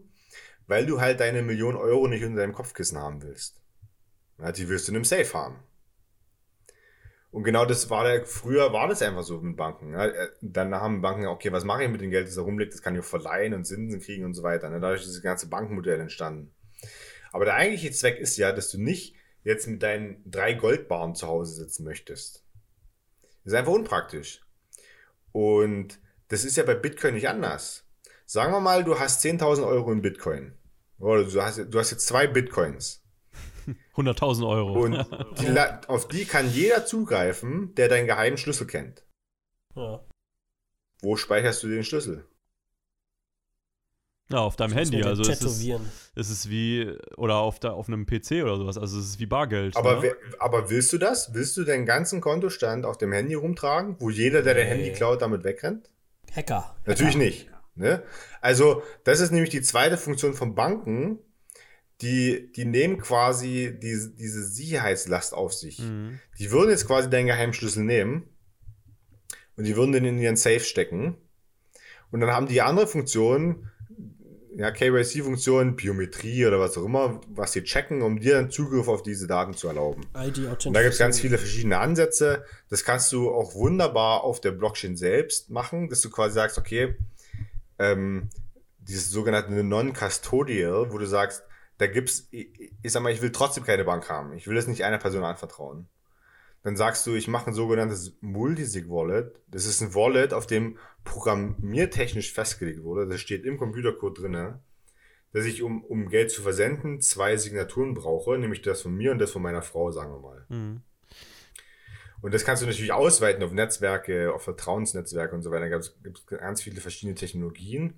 [0.65, 3.61] Weil du halt deine Million Euro nicht unter deinem Kopfkissen haben willst.
[4.39, 5.59] Ja, die willst du in einem Safe haben.
[7.29, 9.93] Und genau das war der, früher war das einfach so mit Banken.
[9.93, 10.05] Ja.
[10.05, 12.81] Äh, Dann haben Banken, okay, was mache ich mit dem Geld, das da rumliegt, das
[12.81, 14.69] kann ich auch verleihen und Zinsen kriegen und so weiter.
[14.69, 14.79] Ne?
[14.79, 16.51] Dadurch ist das ganze Bankenmodell entstanden.
[17.31, 21.27] Aber der eigentliche Zweck ist ja, dass du nicht jetzt mit deinen drei Goldbarren zu
[21.27, 22.43] Hause sitzen möchtest.
[23.43, 24.41] Das ist einfach unpraktisch.
[25.31, 27.85] Und das ist ja bei Bitcoin nicht anders.
[28.25, 30.53] Sagen wir mal, du hast 10.000 Euro in Bitcoin.
[30.99, 33.03] Oder du hast, du hast jetzt zwei Bitcoins.
[33.95, 34.83] 100.000 Euro.
[34.83, 35.05] Und
[35.39, 39.05] die, auf die kann jeder zugreifen, der deinen geheimen Schlüssel kennt.
[39.75, 40.05] Ja.
[41.01, 42.25] Wo speicherst du den Schlüssel?
[44.33, 45.01] Ja, auf deinem Handy.
[45.03, 45.81] Also es ist, tätowieren.
[46.15, 48.77] es ist wie, oder auf, der, auf einem PC oder sowas.
[48.77, 49.77] Also es ist wie Bargeld.
[49.77, 50.01] Aber, ne?
[50.03, 51.33] wer- aber willst du das?
[51.33, 54.69] Willst du deinen ganzen Kontostand auf dem Handy rumtragen, wo jeder, der dein Nee.
[54.75, 55.89] Handy klaut, damit wegrennt?
[56.35, 56.75] Hacker.
[56.85, 57.23] Natürlich Hacker.
[57.25, 57.49] nicht.
[57.75, 58.03] Ne?
[58.41, 61.19] Also, das ist nämlich die zweite Funktion von Banken.
[62.01, 65.79] Die, die nehmen quasi diese, diese Sicherheitslast auf sich.
[65.79, 66.19] Mhm.
[66.37, 68.27] Die würden jetzt quasi deinen Geheimschlüssel nehmen
[69.55, 71.15] und die würden den in ihren Safe stecken.
[72.11, 73.69] Und dann haben die andere Funktion,
[74.55, 79.03] ja, KYC-Funktion, Biometrie oder was auch immer, was sie checken, um dir dann Zugriff auf
[79.03, 80.05] diese Daten zu erlauben.
[80.15, 82.45] ID Und da gibt es ganz viele verschiedene Ansätze.
[82.69, 86.95] Das kannst du auch wunderbar auf der Blockchain selbst machen, dass du quasi sagst, okay,
[87.79, 88.29] ähm,
[88.79, 91.43] dieses sogenannte Non-Custodial, wo du sagst,
[91.77, 94.33] da gibt's, ich, ich sag mal, ich will trotzdem keine Bank haben.
[94.33, 95.87] Ich will es nicht einer Person anvertrauen.
[96.63, 99.35] Dann sagst du, ich mache ein sogenanntes Multisig-Wallet.
[99.47, 103.07] Das ist ein Wallet, auf dem programmiertechnisch festgelegt wurde.
[103.07, 104.59] Das steht im Computercode drinne,
[105.33, 109.19] dass ich, um, um Geld zu versenden, zwei Signaturen brauche, nämlich das von mir und
[109.19, 110.45] das von meiner Frau, sagen wir mal.
[110.47, 110.81] Mhm.
[112.21, 115.67] Und das kannst du natürlich ausweiten auf Netzwerke, auf Vertrauensnetzwerke und so weiter.
[115.67, 117.95] Da gibt es ganz viele verschiedene Technologien.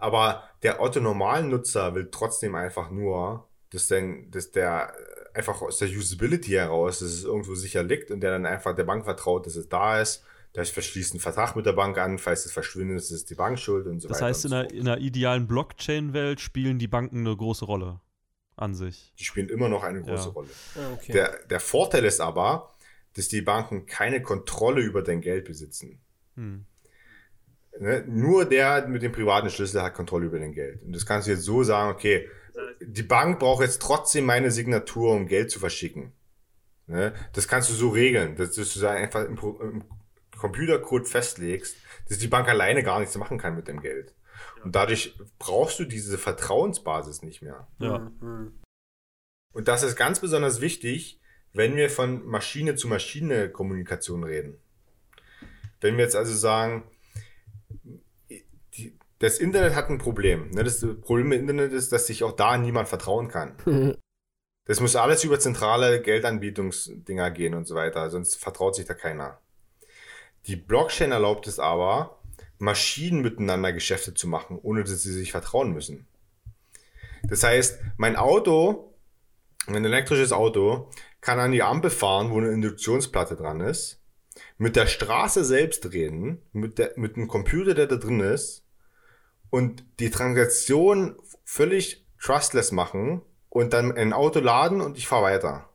[0.00, 4.92] Aber der Otto Normalnutzer will trotzdem einfach nur, dass, denn, dass der
[5.34, 8.84] einfach aus der Usability heraus, dass es irgendwo sicher liegt und der dann einfach der
[8.84, 10.22] Bank vertraut, dass es da ist.
[10.54, 13.58] Der verschließt einen Vertrag mit der Bank an, falls es verschwindet, ist es die Bank
[13.58, 14.26] schuld und so Das weiter.
[14.28, 18.00] heißt, und in so einer, in einer idealen Blockchain-Welt spielen die Banken eine große Rolle
[18.56, 19.12] an sich.
[19.18, 20.32] Die spielen immer noch eine große Ja.
[20.32, 20.48] Rolle.
[20.76, 21.12] Ah, okay.
[21.12, 22.72] Der, der Vorteil ist aber,
[23.14, 26.00] dass die Banken keine Kontrolle über dein Geld besitzen.
[26.36, 26.64] Hm.
[27.80, 28.04] Ne?
[28.06, 30.84] Nur der mit dem privaten Schlüssel hat Kontrolle über dein Geld.
[30.84, 32.28] Und das kannst du jetzt so sagen, okay,
[32.80, 36.12] die Bank braucht jetzt trotzdem meine Signatur, um Geld zu verschicken.
[36.86, 37.14] Ne?
[37.32, 39.84] Das kannst du so regeln, dass, dass du da einfach im, im
[40.36, 41.76] Computercode festlegst,
[42.08, 44.14] dass die Bank alleine gar nichts machen kann mit dem Geld.
[44.62, 47.68] Und dadurch brauchst du diese Vertrauensbasis nicht mehr.
[47.78, 48.10] Ja.
[49.52, 51.20] Und das ist ganz besonders wichtig,
[51.52, 54.58] wenn wir von Maschine zu Maschine Kommunikation reden.
[55.80, 56.84] Wenn wir jetzt also sagen,
[59.24, 60.50] das Internet hat ein Problem.
[60.50, 60.64] Ne?
[60.64, 63.56] Das Problem im Internet ist, dass sich auch da niemand vertrauen kann.
[64.66, 69.38] Das muss alles über zentrale Geldanbietungsdinger gehen und so weiter, sonst vertraut sich da keiner.
[70.46, 72.18] Die Blockchain erlaubt es aber,
[72.56, 76.06] Maschinen miteinander Geschäfte zu machen, ohne dass sie sich vertrauen müssen.
[77.24, 78.94] Das heißt, mein Auto,
[79.66, 84.00] ein elektrisches Auto, kann an die Ampel fahren, wo eine Induktionsplatte dran ist,
[84.56, 88.63] mit der Straße selbst reden, mit, der, mit dem Computer, der da drin ist,
[89.54, 95.68] und die Transaktion völlig trustless machen und dann ein Auto laden und ich fahre weiter.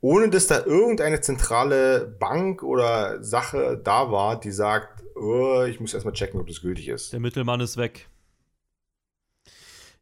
[0.00, 5.94] Ohne dass da irgendeine zentrale Bank oder Sache da war, die sagt, oh, ich muss
[5.94, 7.12] erstmal checken, ob das gültig ist.
[7.12, 8.08] Der Mittelmann ist weg.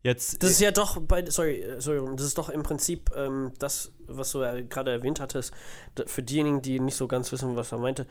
[0.02, 0.42] Jetzt.
[0.42, 3.92] Das ist ja doch bei, sorry, äh, sorry, das ist doch im Prinzip ähm, das,
[4.06, 5.52] was du ja gerade erwähnt hattest,
[6.06, 8.06] für diejenigen, die nicht so ganz wissen, was er meinte.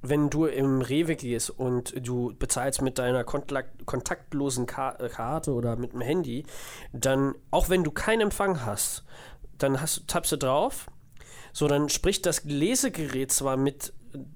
[0.00, 5.76] Wenn du im Rewe gehst und du bezahlst mit deiner Kontakt kontaktlosen äh, Karte oder
[5.76, 6.44] mit dem Handy,
[6.92, 9.04] dann, auch wenn du keinen Empfang hast,
[9.58, 10.86] dann hast, tappst du drauf,
[11.52, 13.92] so dann spricht das Lesegerät zwar mit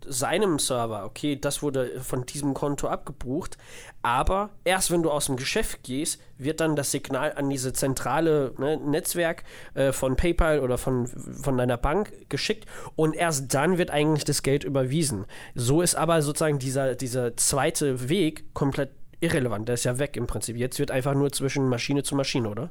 [0.07, 3.57] seinem Server, okay, das wurde von diesem Konto abgebucht,
[4.03, 8.55] aber erst wenn du aus dem Geschäft gehst, wird dann das Signal an diese zentrale
[8.59, 12.67] ne, Netzwerk äh, von PayPal oder von, von deiner Bank geschickt
[12.97, 15.27] und erst dann wird eigentlich das Geld überwiesen.
[15.55, 20.27] So ist aber sozusagen dieser, dieser zweite Weg komplett irrelevant, der ist ja weg im
[20.27, 20.57] Prinzip.
[20.57, 22.71] Jetzt wird einfach nur zwischen Maschine zu Maschine, oder?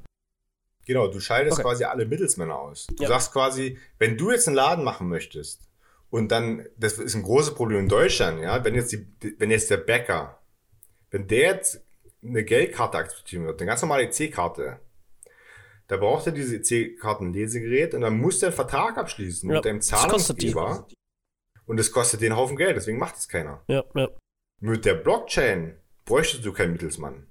[0.85, 1.63] Genau, du schaltest okay.
[1.63, 2.87] quasi alle Mittelsmänner aus.
[2.87, 3.09] Du ja.
[3.09, 5.70] sagst quasi, wenn du jetzt einen Laden machen möchtest,
[6.11, 9.07] und dann, das ist ein großes Problem in Deutschland, ja, wenn jetzt die,
[9.39, 10.39] wenn jetzt der Bäcker,
[11.09, 11.83] wenn der jetzt
[12.21, 14.79] eine Geldkarte akzeptieren wird, eine ganz normale EC-Karte,
[15.87, 19.81] da braucht er diese EC-Karten-Lesegerät und dann muss der einen Vertrag abschließen ja, mit dem
[19.81, 20.87] Zahlungsgeber.
[21.65, 23.63] Und das kostet den Haufen Geld, deswegen macht es keiner.
[23.67, 24.09] Ja, ja.
[24.59, 27.27] Mit der Blockchain bräuchtest du keinen Mittelsmann.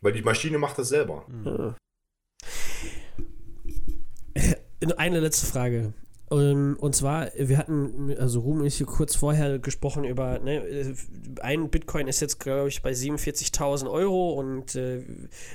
[0.00, 1.26] Weil die Maschine macht das selber.
[1.28, 1.74] Mhm.
[4.96, 5.92] Eine letzte Frage.
[6.32, 10.94] Ähm, und zwar, wir hatten, also Ruhm ist hier kurz vorher gesprochen über, ne,
[11.40, 15.02] ein Bitcoin ist jetzt, glaube ich, bei 47.000 Euro und äh,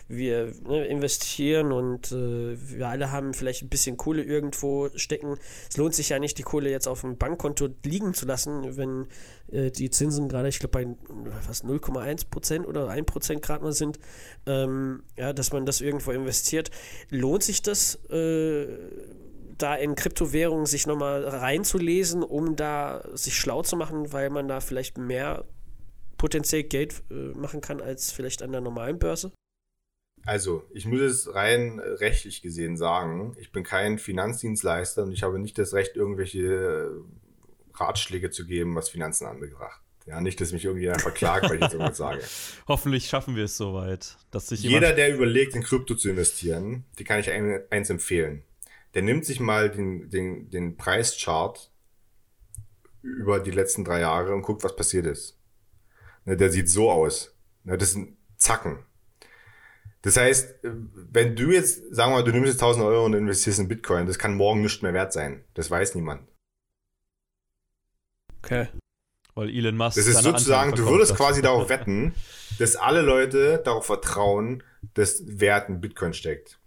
[0.09, 5.37] wir ne, investieren und äh, wir alle haben vielleicht ein bisschen Kohle irgendwo stecken.
[5.69, 9.07] Es lohnt sich ja nicht, die Kohle jetzt auf dem Bankkonto liegen zu lassen, wenn
[9.51, 13.97] äh, die Zinsen gerade, ich glaube, bei fast 0,1% oder 1% gerade mal sind,
[14.45, 16.69] ähm, ja, dass man das irgendwo investiert.
[17.09, 17.95] Lohnt sich das?
[18.09, 18.67] Äh,
[19.57, 24.59] da in Kryptowährungen sich nochmal reinzulesen, um da sich schlau zu machen, weil man da
[24.59, 25.45] vielleicht mehr
[26.17, 29.31] potenziell Geld äh, machen kann als vielleicht an der normalen Börse?
[30.25, 35.37] Also, ich muss es rein rechtlich gesehen sagen, ich bin kein Finanzdienstleister und ich habe
[35.37, 36.91] nicht das Recht, irgendwelche
[37.75, 39.81] Ratschläge zu geben, was Finanzen anbetracht.
[40.07, 42.21] Ja, nicht, dass mich irgendjemand verklagt, weil ich jetzt irgendwas sage.
[42.67, 47.03] Hoffentlich schaffen wir es soweit, dass sich Jeder, der überlegt, in Krypto zu investieren, die
[47.03, 48.43] kann ich eins empfehlen
[48.95, 51.71] der nimmt sich mal den, den, den Preischart
[53.01, 55.37] über die letzten drei Jahre und guckt, was passiert ist.
[56.23, 57.35] Ne, der sieht so aus.
[57.63, 58.83] Ne, das sind Zacken.
[60.01, 63.59] Das heißt, wenn du jetzt, sagen wir mal, du nimmst jetzt 1000 Euro und investierst
[63.59, 65.43] in Bitcoin, das kann morgen nicht mehr wert sein.
[65.55, 66.27] Das weiß niemand.
[68.43, 68.67] Okay.
[69.33, 69.97] Weil Elon Musk.
[69.97, 72.13] Das ist sozusagen, du würdest quasi darauf wetten,
[72.59, 76.59] dass alle Leute darauf vertrauen, dass Wert in Bitcoin steckt.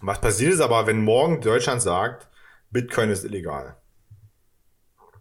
[0.00, 2.28] Was passiert ist aber, wenn morgen Deutschland sagt,
[2.70, 3.76] Bitcoin ist illegal?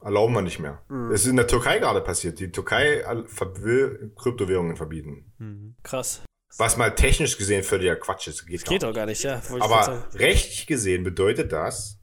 [0.01, 0.81] Erlauben wir nicht mehr.
[0.87, 1.11] Mhm.
[1.11, 2.39] Es ist in der Türkei gerade passiert.
[2.39, 5.33] Die Türkei will Kryptowährungen verbieten.
[5.37, 5.75] Mhm.
[5.83, 6.21] Krass.
[6.57, 8.47] Was mal technisch gesehen völliger Quatsch ist.
[8.47, 9.41] Geht, geht doch gar nicht, ja.
[9.59, 11.99] Aber rechtlich gesehen bedeutet das,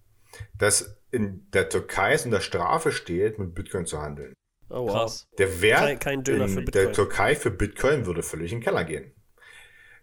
[0.56, 4.34] dass in der Türkei es unter Strafe steht, mit Bitcoin zu handeln.
[4.68, 4.92] Oh, wow.
[4.92, 5.26] Krass.
[5.38, 9.12] Der Wert kein, kein in der Türkei für Bitcoin würde völlig in den Keller gehen.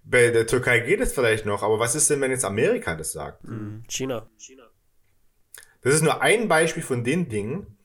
[0.06, 3.14] Bei der Türkei geht es vielleicht noch, aber was ist denn, wenn jetzt Amerika das
[3.14, 3.48] sagt?
[3.48, 3.84] Mhm.
[3.88, 4.30] China.
[4.38, 4.64] China.
[5.82, 7.78] Das ist nur ein Beispiel von den Dingen,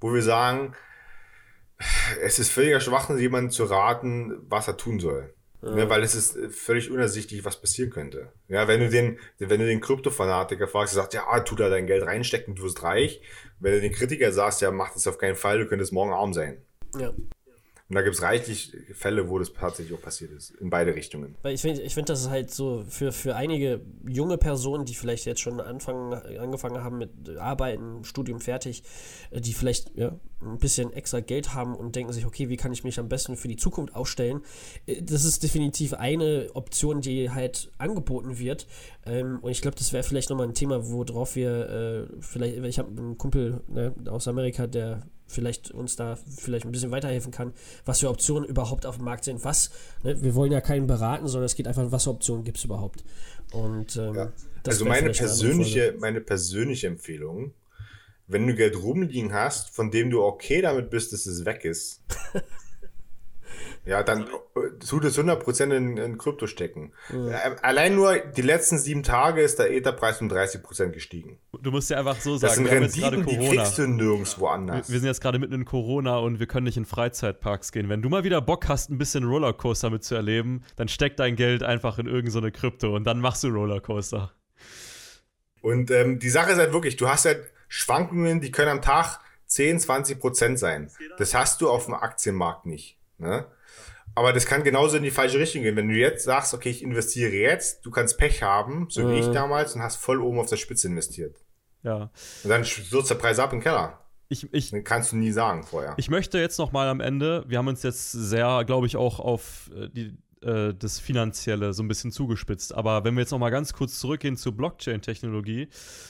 [0.00, 0.74] wo wir sagen,
[2.22, 5.34] es ist völliger Schwachsinn, jemandem zu raten, was er tun soll.
[5.62, 5.70] Ja.
[5.70, 8.32] Ne, weil es ist völlig unersichtlich, was passieren könnte.
[8.48, 11.86] Ja, wenn du den, wenn du den Krypto-Fanatiker fragst, der sagt, ja, tu da dein
[11.86, 13.22] Geld reinstecken, du wirst reich.
[13.60, 16.34] Wenn du den Kritiker sagst, ja, mach das auf keinen Fall, du könntest morgen arm
[16.34, 16.62] sein.
[16.98, 17.14] Ja.
[17.90, 20.52] Und da gibt es reichlich Fälle, wo das tatsächlich auch passiert ist.
[20.52, 21.36] In beide Richtungen.
[21.42, 24.94] Weil ich finde, ich find, das ist halt so für, für einige junge Personen, die
[24.94, 28.84] vielleicht jetzt schon anfangen, angefangen haben mit Arbeiten, Studium fertig,
[29.30, 32.72] äh, die vielleicht ja, ein bisschen extra Geld haben und denken sich, okay, wie kann
[32.72, 34.40] ich mich am besten für die Zukunft aufstellen?
[34.86, 38.66] Äh, das ist definitiv eine Option, die halt angeboten wird.
[39.04, 42.78] Ähm, und ich glaube, das wäre vielleicht nochmal ein Thema, worauf wir äh, vielleicht, ich
[42.78, 47.52] habe einen Kumpel ne, aus Amerika, der vielleicht uns da vielleicht ein bisschen weiterhelfen kann,
[47.84, 49.44] was für Optionen überhaupt auf dem Markt sind.
[49.44, 49.70] Was,
[50.02, 52.64] ne, wir wollen ja keinen beraten, sondern es geht einfach, was für Optionen gibt es
[52.64, 53.04] überhaupt.
[53.52, 54.32] Und ähm, ja.
[54.66, 57.52] also meine persönliche, meine persönliche Empfehlung
[58.26, 62.02] wenn du Geld rumliegen hast, von dem du okay damit bist, dass es weg ist,
[63.86, 66.92] ja, dann äh, tut es 100% in, in Krypto stecken.
[67.12, 67.56] Ja.
[67.62, 71.38] Allein nur die letzten sieben Tage ist der Etherpreis um 30% gestiegen.
[71.60, 73.62] Du musst ja einfach so sagen, das sind wir haben jetzt Renditen, gerade die Corona.
[73.62, 74.90] kriegst du nirgendwo anders.
[74.90, 77.88] Wir sind jetzt gerade mitten in Corona und wir können nicht in Freizeitparks gehen.
[77.90, 81.98] Wenn du mal wieder Bock hast, ein bisschen Rollercoaster mitzuerleben, dann steck dein Geld einfach
[81.98, 84.32] in irgendeine so eine Krypto und dann machst du Rollercoaster.
[85.60, 89.20] Und ähm, die Sache ist halt wirklich, du hast halt Schwankungen, die können am Tag
[89.46, 90.90] 10, 20 Prozent sein.
[91.18, 92.98] Das hast du auf dem Aktienmarkt nicht.
[93.18, 93.46] Ne?
[94.14, 95.76] Aber das kann genauso in die falsche Richtung gehen.
[95.76, 99.26] Wenn du jetzt sagst, okay, ich investiere jetzt, du kannst Pech haben, so wie ich
[99.28, 101.44] damals, und hast voll oben auf der Spitze investiert.
[101.82, 102.10] Ja.
[102.44, 104.00] Und dann stürzt der Preis ab den Keller.
[104.28, 105.94] Ich, ich, Den kannst du nie sagen vorher.
[105.96, 109.20] ich möchte jetzt noch mal am Ende, wir haben uns jetzt sehr, glaube ich, auch
[109.20, 112.74] auf äh, die, äh, das Finanzielle so ein bisschen zugespitzt.
[112.74, 115.68] Aber wenn wir jetzt noch mal ganz kurz zurückgehen zur Blockchain-Technologie,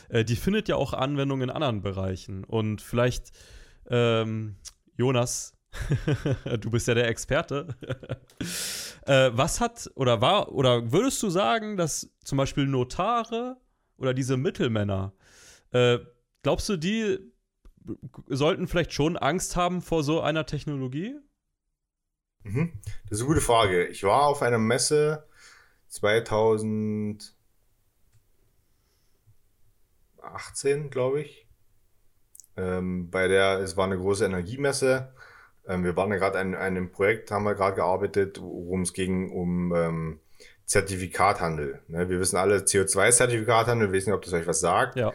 [0.08, 2.44] äh, die findet ja auch Anwendung in anderen Bereichen.
[2.44, 3.32] Und vielleicht,
[3.90, 4.56] ähm,
[4.96, 5.54] Jonas,
[6.60, 7.76] du bist ja der Experte.
[9.06, 13.56] äh, was hat oder war oder würdest du sagen, dass zum Beispiel Notare
[13.96, 15.12] oder diese Mittelmänner,
[15.72, 15.98] äh,
[16.42, 17.18] glaubst du, die
[18.28, 21.16] sollten vielleicht schon Angst haben vor so einer Technologie?
[22.44, 22.72] Mhm.
[23.08, 23.86] Das ist eine gute Frage.
[23.86, 25.26] Ich war auf einer Messe
[25.88, 27.30] 2018,
[30.90, 31.46] glaube ich.
[32.56, 35.12] Ähm, bei der, es war eine große Energiemesse.
[35.66, 39.30] Ähm, wir waren ja gerade an einem Projekt, haben wir gerade gearbeitet, worum es ging
[39.30, 40.20] um ähm,
[40.66, 41.80] Zertifikathandel.
[41.88, 42.08] Ne?
[42.08, 44.96] Wir wissen alle CO2-Zertifikathandel, wir wissen nicht, ob das euch was sagt.
[44.96, 45.12] Ja.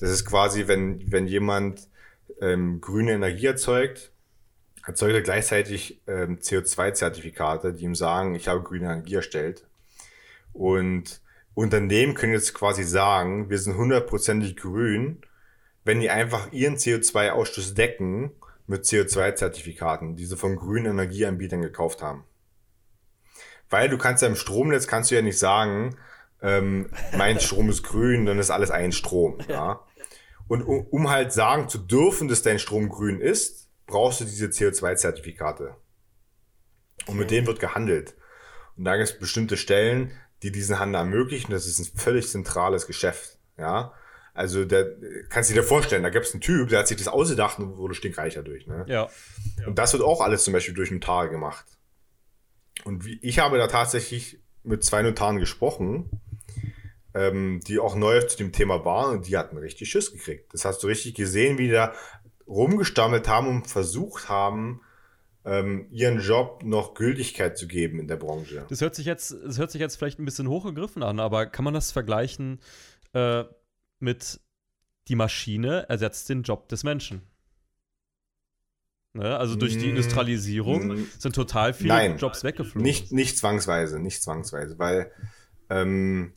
[0.00, 1.88] Das ist quasi, wenn, wenn jemand
[2.40, 4.12] ähm, grüne Energie erzeugt,
[4.86, 9.66] erzeugt er gleichzeitig ähm, CO2-Zertifikate, die ihm sagen, ich habe grüne Energie erstellt.
[10.52, 11.20] Und
[11.54, 15.20] Unternehmen können jetzt quasi sagen, wir sind hundertprozentig grün,
[15.84, 18.32] wenn die einfach ihren CO2-Ausstoß decken
[18.66, 22.24] mit CO2-Zertifikaten, die sie von grünen Energieanbietern gekauft haben.
[23.70, 25.96] Weil du kannst ja im Stromnetz kannst du ja nicht sagen,
[26.42, 29.38] ähm, mein Strom ist grün, dann ist alles ein Strom.
[29.48, 29.80] Ja?
[30.48, 34.46] Und um, um halt sagen zu dürfen, dass dein Strom grün ist, brauchst du diese
[34.46, 35.76] CO2-Zertifikate.
[37.06, 38.14] Und mit denen wird gehandelt.
[38.76, 41.52] Und da gibt es bestimmte Stellen, die diesen Handel ermöglichen.
[41.52, 43.38] Das ist ein völlig zentrales Geschäft.
[43.56, 43.94] Ja,
[44.34, 44.86] also der
[45.28, 47.76] kannst du dir vorstellen, da gibt es einen Typ, der hat sich das ausgedacht und
[47.76, 48.66] wurde stinkreich dadurch.
[48.66, 48.84] Ne?
[48.88, 49.08] Ja.
[49.66, 51.66] Und das wird auch alles zum Beispiel durch Notare gemacht.
[52.84, 56.08] Und wie, ich habe da tatsächlich mit zwei Notaren gesprochen,
[57.14, 60.52] ähm, die auch neu zu dem Thema waren und die hatten richtig Schiss gekriegt.
[60.54, 61.92] Das hast du richtig gesehen, wie die da
[62.46, 64.80] rumgestammelt haben und versucht haben,
[65.44, 68.64] ähm, ihren Job noch Gültigkeit zu geben in der Branche.
[68.68, 71.64] Das hört sich jetzt, das hört sich jetzt vielleicht ein bisschen hochgegriffen an, aber kann
[71.64, 72.60] man das vergleichen
[73.12, 73.44] äh,
[74.02, 74.40] mit
[75.08, 77.22] die Maschine ersetzt den Job des Menschen?
[79.14, 79.36] Ne?
[79.36, 81.06] Also durch die Mm, Industrialisierung mm.
[81.18, 82.16] sind total viele Nein.
[82.16, 82.82] Jobs weggeflogen.
[82.82, 85.10] Nicht, nicht zwangsweise, nicht zwangsweise, weil
[85.68, 86.32] ähm,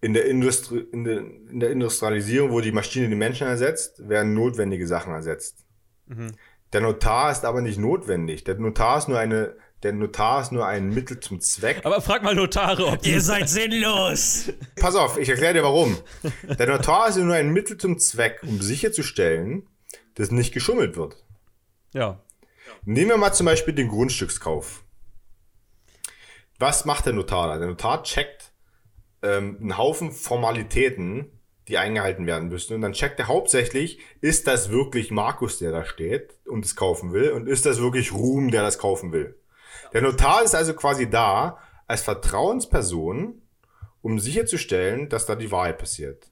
[0.00, 4.34] in, der Industrie, in, der, in der Industrialisierung, wo die Maschine den Menschen ersetzt, werden
[4.34, 5.64] notwendige Sachen ersetzt.
[6.06, 6.32] Mhm.
[6.72, 8.44] Der Notar ist aber nicht notwendig.
[8.44, 9.56] Der Notar ist nur eine,
[9.86, 11.82] der Notar ist nur ein Mittel zum Zweck.
[11.84, 14.52] Aber frag mal Notare, ob Ihr seid sinnlos!
[14.74, 15.96] Pass auf, ich erkläre dir warum.
[16.42, 19.68] Der Notar ist nur ein Mittel zum Zweck, um sicherzustellen,
[20.14, 21.24] dass nicht geschummelt wird.
[21.92, 22.20] Ja.
[22.84, 24.82] Nehmen wir mal zum Beispiel den Grundstückskauf.
[26.58, 27.58] Was macht der Notar da?
[27.58, 28.50] Der Notar checkt
[29.22, 31.30] ähm, einen Haufen Formalitäten,
[31.68, 32.74] die eingehalten werden müssen.
[32.74, 37.12] Und dann checkt er hauptsächlich, ist das wirklich Markus, der da steht und es kaufen
[37.12, 37.30] will?
[37.30, 39.36] Und ist das wirklich Ruhm, der das kaufen will?
[39.96, 43.40] Der Notar ist also quasi da als Vertrauensperson,
[44.02, 46.30] um sicherzustellen, dass da die Wahrheit passiert.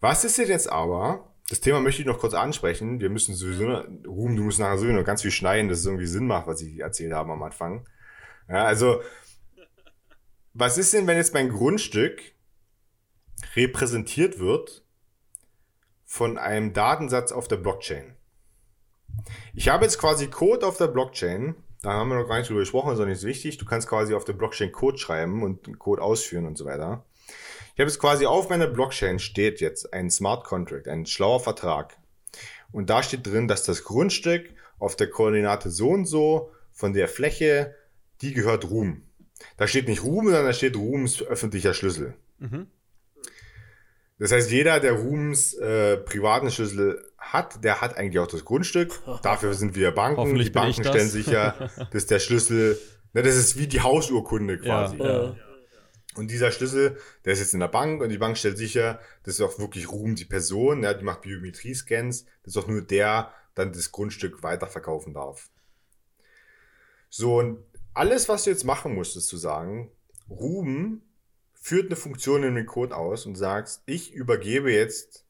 [0.00, 3.66] Was ist denn jetzt aber, das Thema möchte ich noch kurz ansprechen, wir müssen sowieso,
[4.06, 6.62] Ruhm, du musst nachher sowieso noch ganz viel schneiden, dass es irgendwie Sinn macht, was
[6.62, 7.86] ich erzählt habe am Anfang.
[8.48, 9.02] Ja, also,
[10.54, 12.22] was ist denn, wenn jetzt mein Grundstück
[13.54, 14.82] repräsentiert wird
[16.06, 18.16] von einem Datensatz auf der Blockchain?
[19.52, 21.54] Ich habe jetzt quasi Code auf der Blockchain,
[21.88, 23.56] da haben wir noch gar nicht drüber gesprochen, ist auch nicht so wichtig.
[23.56, 27.06] Du kannst quasi auf der Blockchain Code schreiben und Code ausführen und so weiter.
[27.74, 31.96] Ich habe jetzt quasi auf meiner Blockchain steht jetzt ein Smart Contract, ein schlauer Vertrag.
[32.72, 37.08] Und da steht drin, dass das Grundstück auf der Koordinate so und so von der
[37.08, 37.74] Fläche,
[38.20, 39.04] die gehört Ruhm.
[39.56, 42.12] Da steht nicht Ruhm, sondern da steht Ruhms öffentlicher Schlüssel.
[42.38, 42.66] Mhm.
[44.18, 47.02] Das heißt, jeder, der Ruhms äh, privaten Schlüssel
[47.32, 48.98] hat, der hat eigentlich auch das Grundstück.
[49.22, 50.18] Dafür sind wir Banken.
[50.18, 50.88] Hoffentlich die bin Banken ich das.
[50.94, 52.78] stellen sicher, dass der Schlüssel,
[53.12, 54.96] ne, das ist wie die Hausurkunde Ja, quasi.
[54.98, 55.36] ja.
[56.16, 59.34] Und dieser Schlüssel, der ist jetzt in der Bank und die Bank stellt sicher, das
[59.34, 63.32] ist auch wirklich Ruhm die Person, ja, die macht Biometrie-Scans, das ist auch nur der
[63.54, 65.50] dann das Grundstück weiterverkaufen darf.
[67.10, 67.64] So, und
[67.94, 69.90] alles, was du jetzt machen musst, ist zu sagen,
[70.28, 71.02] Ruben
[71.54, 75.24] führt eine Funktion in den Code aus und sagst, ich übergebe jetzt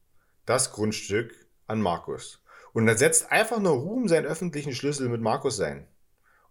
[0.45, 1.35] das Grundstück
[1.69, 2.41] an Markus.
[2.73, 5.87] Und dann setzt einfach nur Ruben seinen öffentlichen Schlüssel mit Markus sein.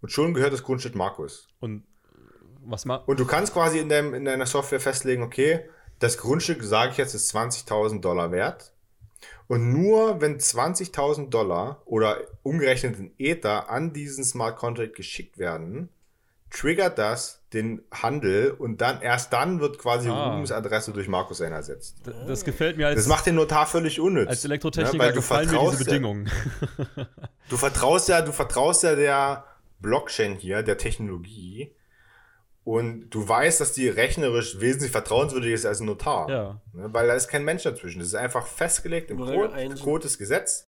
[0.01, 1.49] Und schon gehört das Grundstück Markus.
[1.61, 1.85] Und
[2.65, 2.97] was mal.
[3.07, 6.99] Und du kannst quasi in, deinem, in deiner Software festlegen, okay, das Grundstück, sage ich
[6.99, 8.73] jetzt, ist 20.000 Dollar wert.
[9.49, 15.89] Und nur wenn 20.000 Dollar oder umgerechnet in Ether an diesen Smart Contract geschickt werden,
[16.51, 20.33] triggert das den Handel und dann erst dann wird quasi Ah.
[20.33, 22.07] Rubens Adresse durch Markus N ersetzt.
[22.07, 24.29] D- Das gefällt mir als, Das macht den Notar völlig unnütz.
[24.29, 26.31] als Ja, Elektrotechniker weil du gefallen mir vertraust diese ja- Bedingungen.
[27.49, 29.45] Du vertraust ja, du vertraust ja der
[29.81, 31.75] Blockchain hier, der Technologie.
[32.65, 36.29] Und du weißt, dass die rechnerisch wesentlich vertrauenswürdiger ist als ein Notar.
[36.29, 36.61] Ja.
[36.75, 37.99] Ne, Weil da ist kein Mensch dazwischen.
[38.01, 39.53] Das ist einfach festgelegt im Code.
[39.55, 40.67] ein- Code ist Gesetz.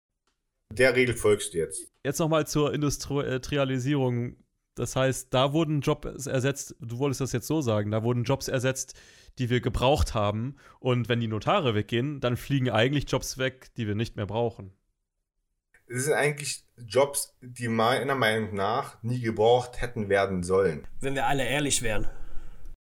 [0.71, 1.91] Der Regel folgst du jetzt.
[2.03, 4.37] Jetzt nochmal zur Industrialisierung.
[4.75, 8.47] Das heißt, da wurden Jobs ersetzt, du wolltest das jetzt so sagen, da wurden Jobs
[8.47, 8.95] ersetzt,
[9.37, 10.55] die wir gebraucht haben.
[10.79, 14.73] Und wenn die Notare weggehen, dann fliegen eigentlich Jobs weg, die wir nicht mehr brauchen.
[15.87, 20.87] Das sind eigentlich Jobs, die meiner Meinung nach nie gebraucht hätten werden sollen.
[21.01, 22.07] Wenn wir alle ehrlich wären.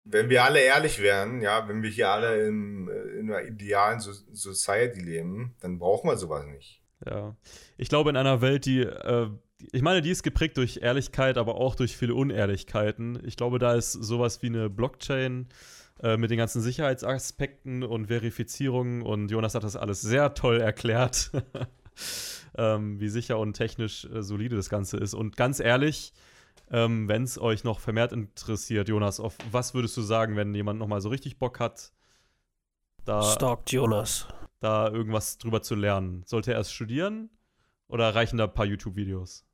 [0.05, 3.99] Wenn wir alle ehrlich wären, ja, wenn wir hier alle im, äh, in einer idealen
[3.99, 6.81] so Society leben, dann brauchen wir sowas nicht.
[7.05, 7.35] Ja.
[7.77, 9.29] Ich glaube, in einer Welt, die, äh,
[9.71, 13.19] ich meine, die ist geprägt durch Ehrlichkeit, aber auch durch viele Unehrlichkeiten.
[13.25, 15.47] Ich glaube, da ist sowas wie eine Blockchain
[16.01, 21.31] äh, mit den ganzen Sicherheitsaspekten und Verifizierungen und Jonas hat das alles sehr toll erklärt,
[22.57, 25.13] ähm, wie sicher und technisch äh, solide das Ganze ist.
[25.13, 26.13] Und ganz ehrlich,
[26.71, 30.79] ähm, wenn es euch noch vermehrt interessiert, Jonas, auf was würdest du sagen, wenn jemand
[30.79, 31.93] nochmal so richtig Bock hat,
[33.05, 34.27] da Stalkt Jonas.
[34.59, 36.23] da irgendwas drüber zu lernen?
[36.25, 37.29] Sollte er erst studieren
[37.87, 39.45] oder reichen da ein paar YouTube-Videos?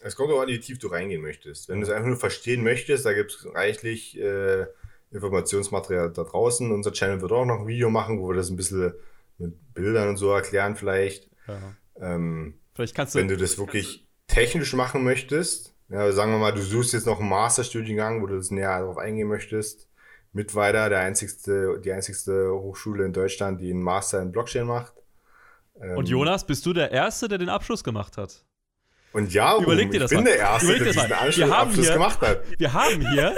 [0.00, 1.68] Es kommt auch an, wie tief du reingehen möchtest.
[1.68, 4.66] Wenn du es einfach nur verstehen möchtest, da gibt es reichlich äh,
[5.10, 6.72] Informationsmaterial da draußen.
[6.72, 8.94] Unser Channel wird auch noch ein Video machen, wo wir das ein bisschen
[9.38, 11.28] mit Bildern und so erklären vielleicht.
[12.00, 13.18] Ähm, Vielleicht kannst du.
[13.18, 17.18] wenn du das wirklich technisch machen möchtest, ja, sagen wir mal, du suchst jetzt noch
[17.18, 19.88] einen Masterstudiengang, wo du das näher darauf eingehen möchtest.
[20.32, 24.94] Mittweiter, der einzigste, die einzigste Hochschule in Deutschland, die einen Master in Blockchain macht.
[25.80, 28.44] Ähm, und Jonas, bist du der Erste, der den Abschluss gemacht hat?
[29.12, 30.30] Und ja, Überleg dir das ich bin mal.
[30.30, 31.36] der Erste, Überleg der diesen mal.
[31.36, 32.42] Wir haben Abschluss hier- gemacht hat.
[32.60, 33.36] Wir haben hier,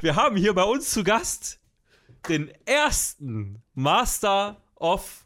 [0.00, 1.58] wir haben hier bei uns zu Gast
[2.28, 5.24] den ersten Master of.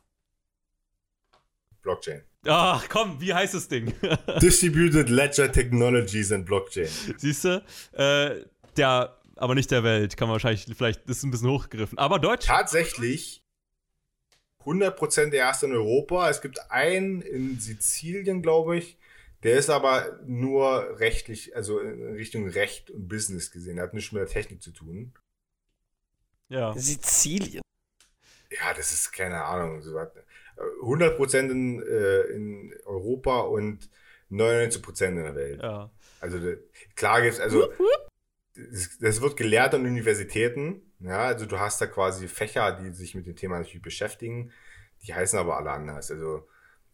[1.83, 2.23] Blockchain.
[2.47, 3.93] Ach komm, wie heißt das Ding?
[4.41, 6.89] Distributed Ledger Technologies and Blockchain.
[7.17, 7.63] Siehst du?
[7.93, 8.45] Äh,
[8.77, 11.99] der, aber nicht der Welt, kann man wahrscheinlich, vielleicht das ist ein bisschen hochgegriffen.
[11.99, 12.47] Aber Deutsch.
[12.47, 13.45] Tatsächlich
[14.65, 16.29] 100% der erste in Europa.
[16.31, 18.97] Es gibt einen in Sizilien, glaube ich.
[19.43, 23.77] Der ist aber nur rechtlich, also in Richtung Recht und Business gesehen.
[23.77, 25.13] Der hat nichts mit der Technik zu tun.
[26.49, 26.73] Ja.
[26.75, 27.63] Sizilien.
[28.51, 29.83] Ja, das ist keine Ahnung.
[29.83, 30.11] so was.
[30.83, 33.89] 100% in, äh, in Europa und
[34.31, 35.63] 99% in der Welt.
[35.63, 35.91] Ja.
[36.21, 36.39] Also
[36.95, 37.73] klar gibt's, also
[38.55, 40.93] das, das wird gelehrt an Universitäten.
[41.01, 44.53] Ja, also du hast da quasi Fächer, die sich mit dem Thema natürlich beschäftigen.
[45.03, 46.11] Die heißen aber alle anders.
[46.11, 46.47] Also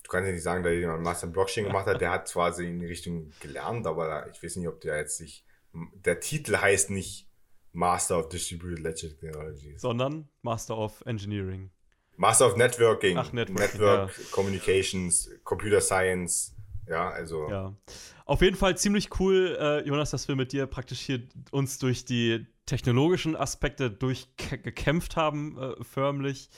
[0.08, 2.58] du kannst ja nicht sagen, da jemand Master in Blockchain gemacht hat, der hat zwar
[2.58, 5.44] in die Richtung gelernt, aber ich weiß nicht, ob der jetzt sich,
[5.74, 7.28] der Titel heißt nicht
[7.72, 9.82] Master of Distributed Ledger Technologies.
[9.82, 11.70] Sondern Master of Engineering.
[12.16, 16.56] Master of Networking, Ach, Networking, Network Communications, Computer Science.
[16.88, 17.76] Ja, also Ja.
[18.24, 22.06] Auf jeden Fall ziemlich cool, äh, Jonas, dass wir mit dir praktisch hier uns durch
[22.06, 26.48] die technologischen Aspekte durchgekämpft haben, äh, förmlich.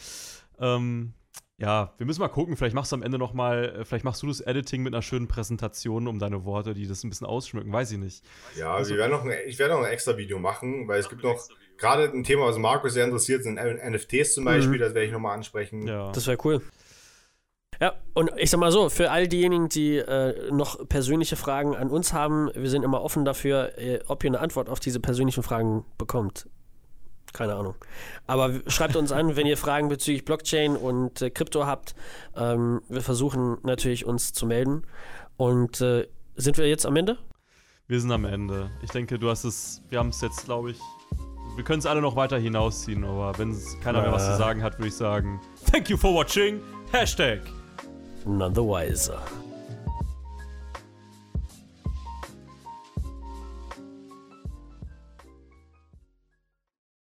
[0.61, 1.15] Ähm,
[1.61, 4.23] ja, wir müssen mal gucken, vielleicht machst du am Ende noch mal, äh, vielleicht machst
[4.23, 7.73] du das Editing mit einer schönen Präsentation um deine Worte, die das ein bisschen ausschmücken,
[7.73, 8.25] weiß ich nicht.
[8.57, 11.09] Ja, Also- wir werden noch ein, ich werde noch ein extra Video machen, weil es
[11.09, 11.39] gibt noch
[11.77, 15.35] gerade ein Thema, was Markus sehr interessiert, sind NFTs zum Beispiel, das werde ich nochmal
[15.37, 15.87] ansprechen.
[15.87, 16.11] Ja.
[16.13, 16.63] Das wäre cool.
[17.81, 21.89] Ja, und ich sag mal so, für all diejenigen, die äh, noch persönliche Fragen an
[21.89, 25.43] uns haben, wir sind immer offen dafür, äh, ob ihr eine Antwort auf diese persönlichen
[25.43, 26.47] Fragen bekommt.
[27.33, 27.75] Keine Ahnung.
[28.27, 31.95] Aber schreibt uns an, wenn ihr Fragen bezüglich Blockchain und äh, Krypto habt.
[32.37, 34.83] Ähm, wir versuchen natürlich uns zu melden.
[35.37, 36.07] Und äh,
[36.37, 37.19] sind wir jetzt am Ende?
[37.87, 38.71] Wir sind am Ende.
[38.83, 40.79] Ich denke, du hast es, wir haben es jetzt, glaube ich,
[41.57, 44.37] wir können es alle noch weiter hinausziehen, aber wenn es keiner mehr was zu Ja.
[44.37, 46.61] sagen hat, würde ich sagen, thank you for watching,
[46.93, 47.41] Hashtag.
[48.25, 49.21] None the wiser.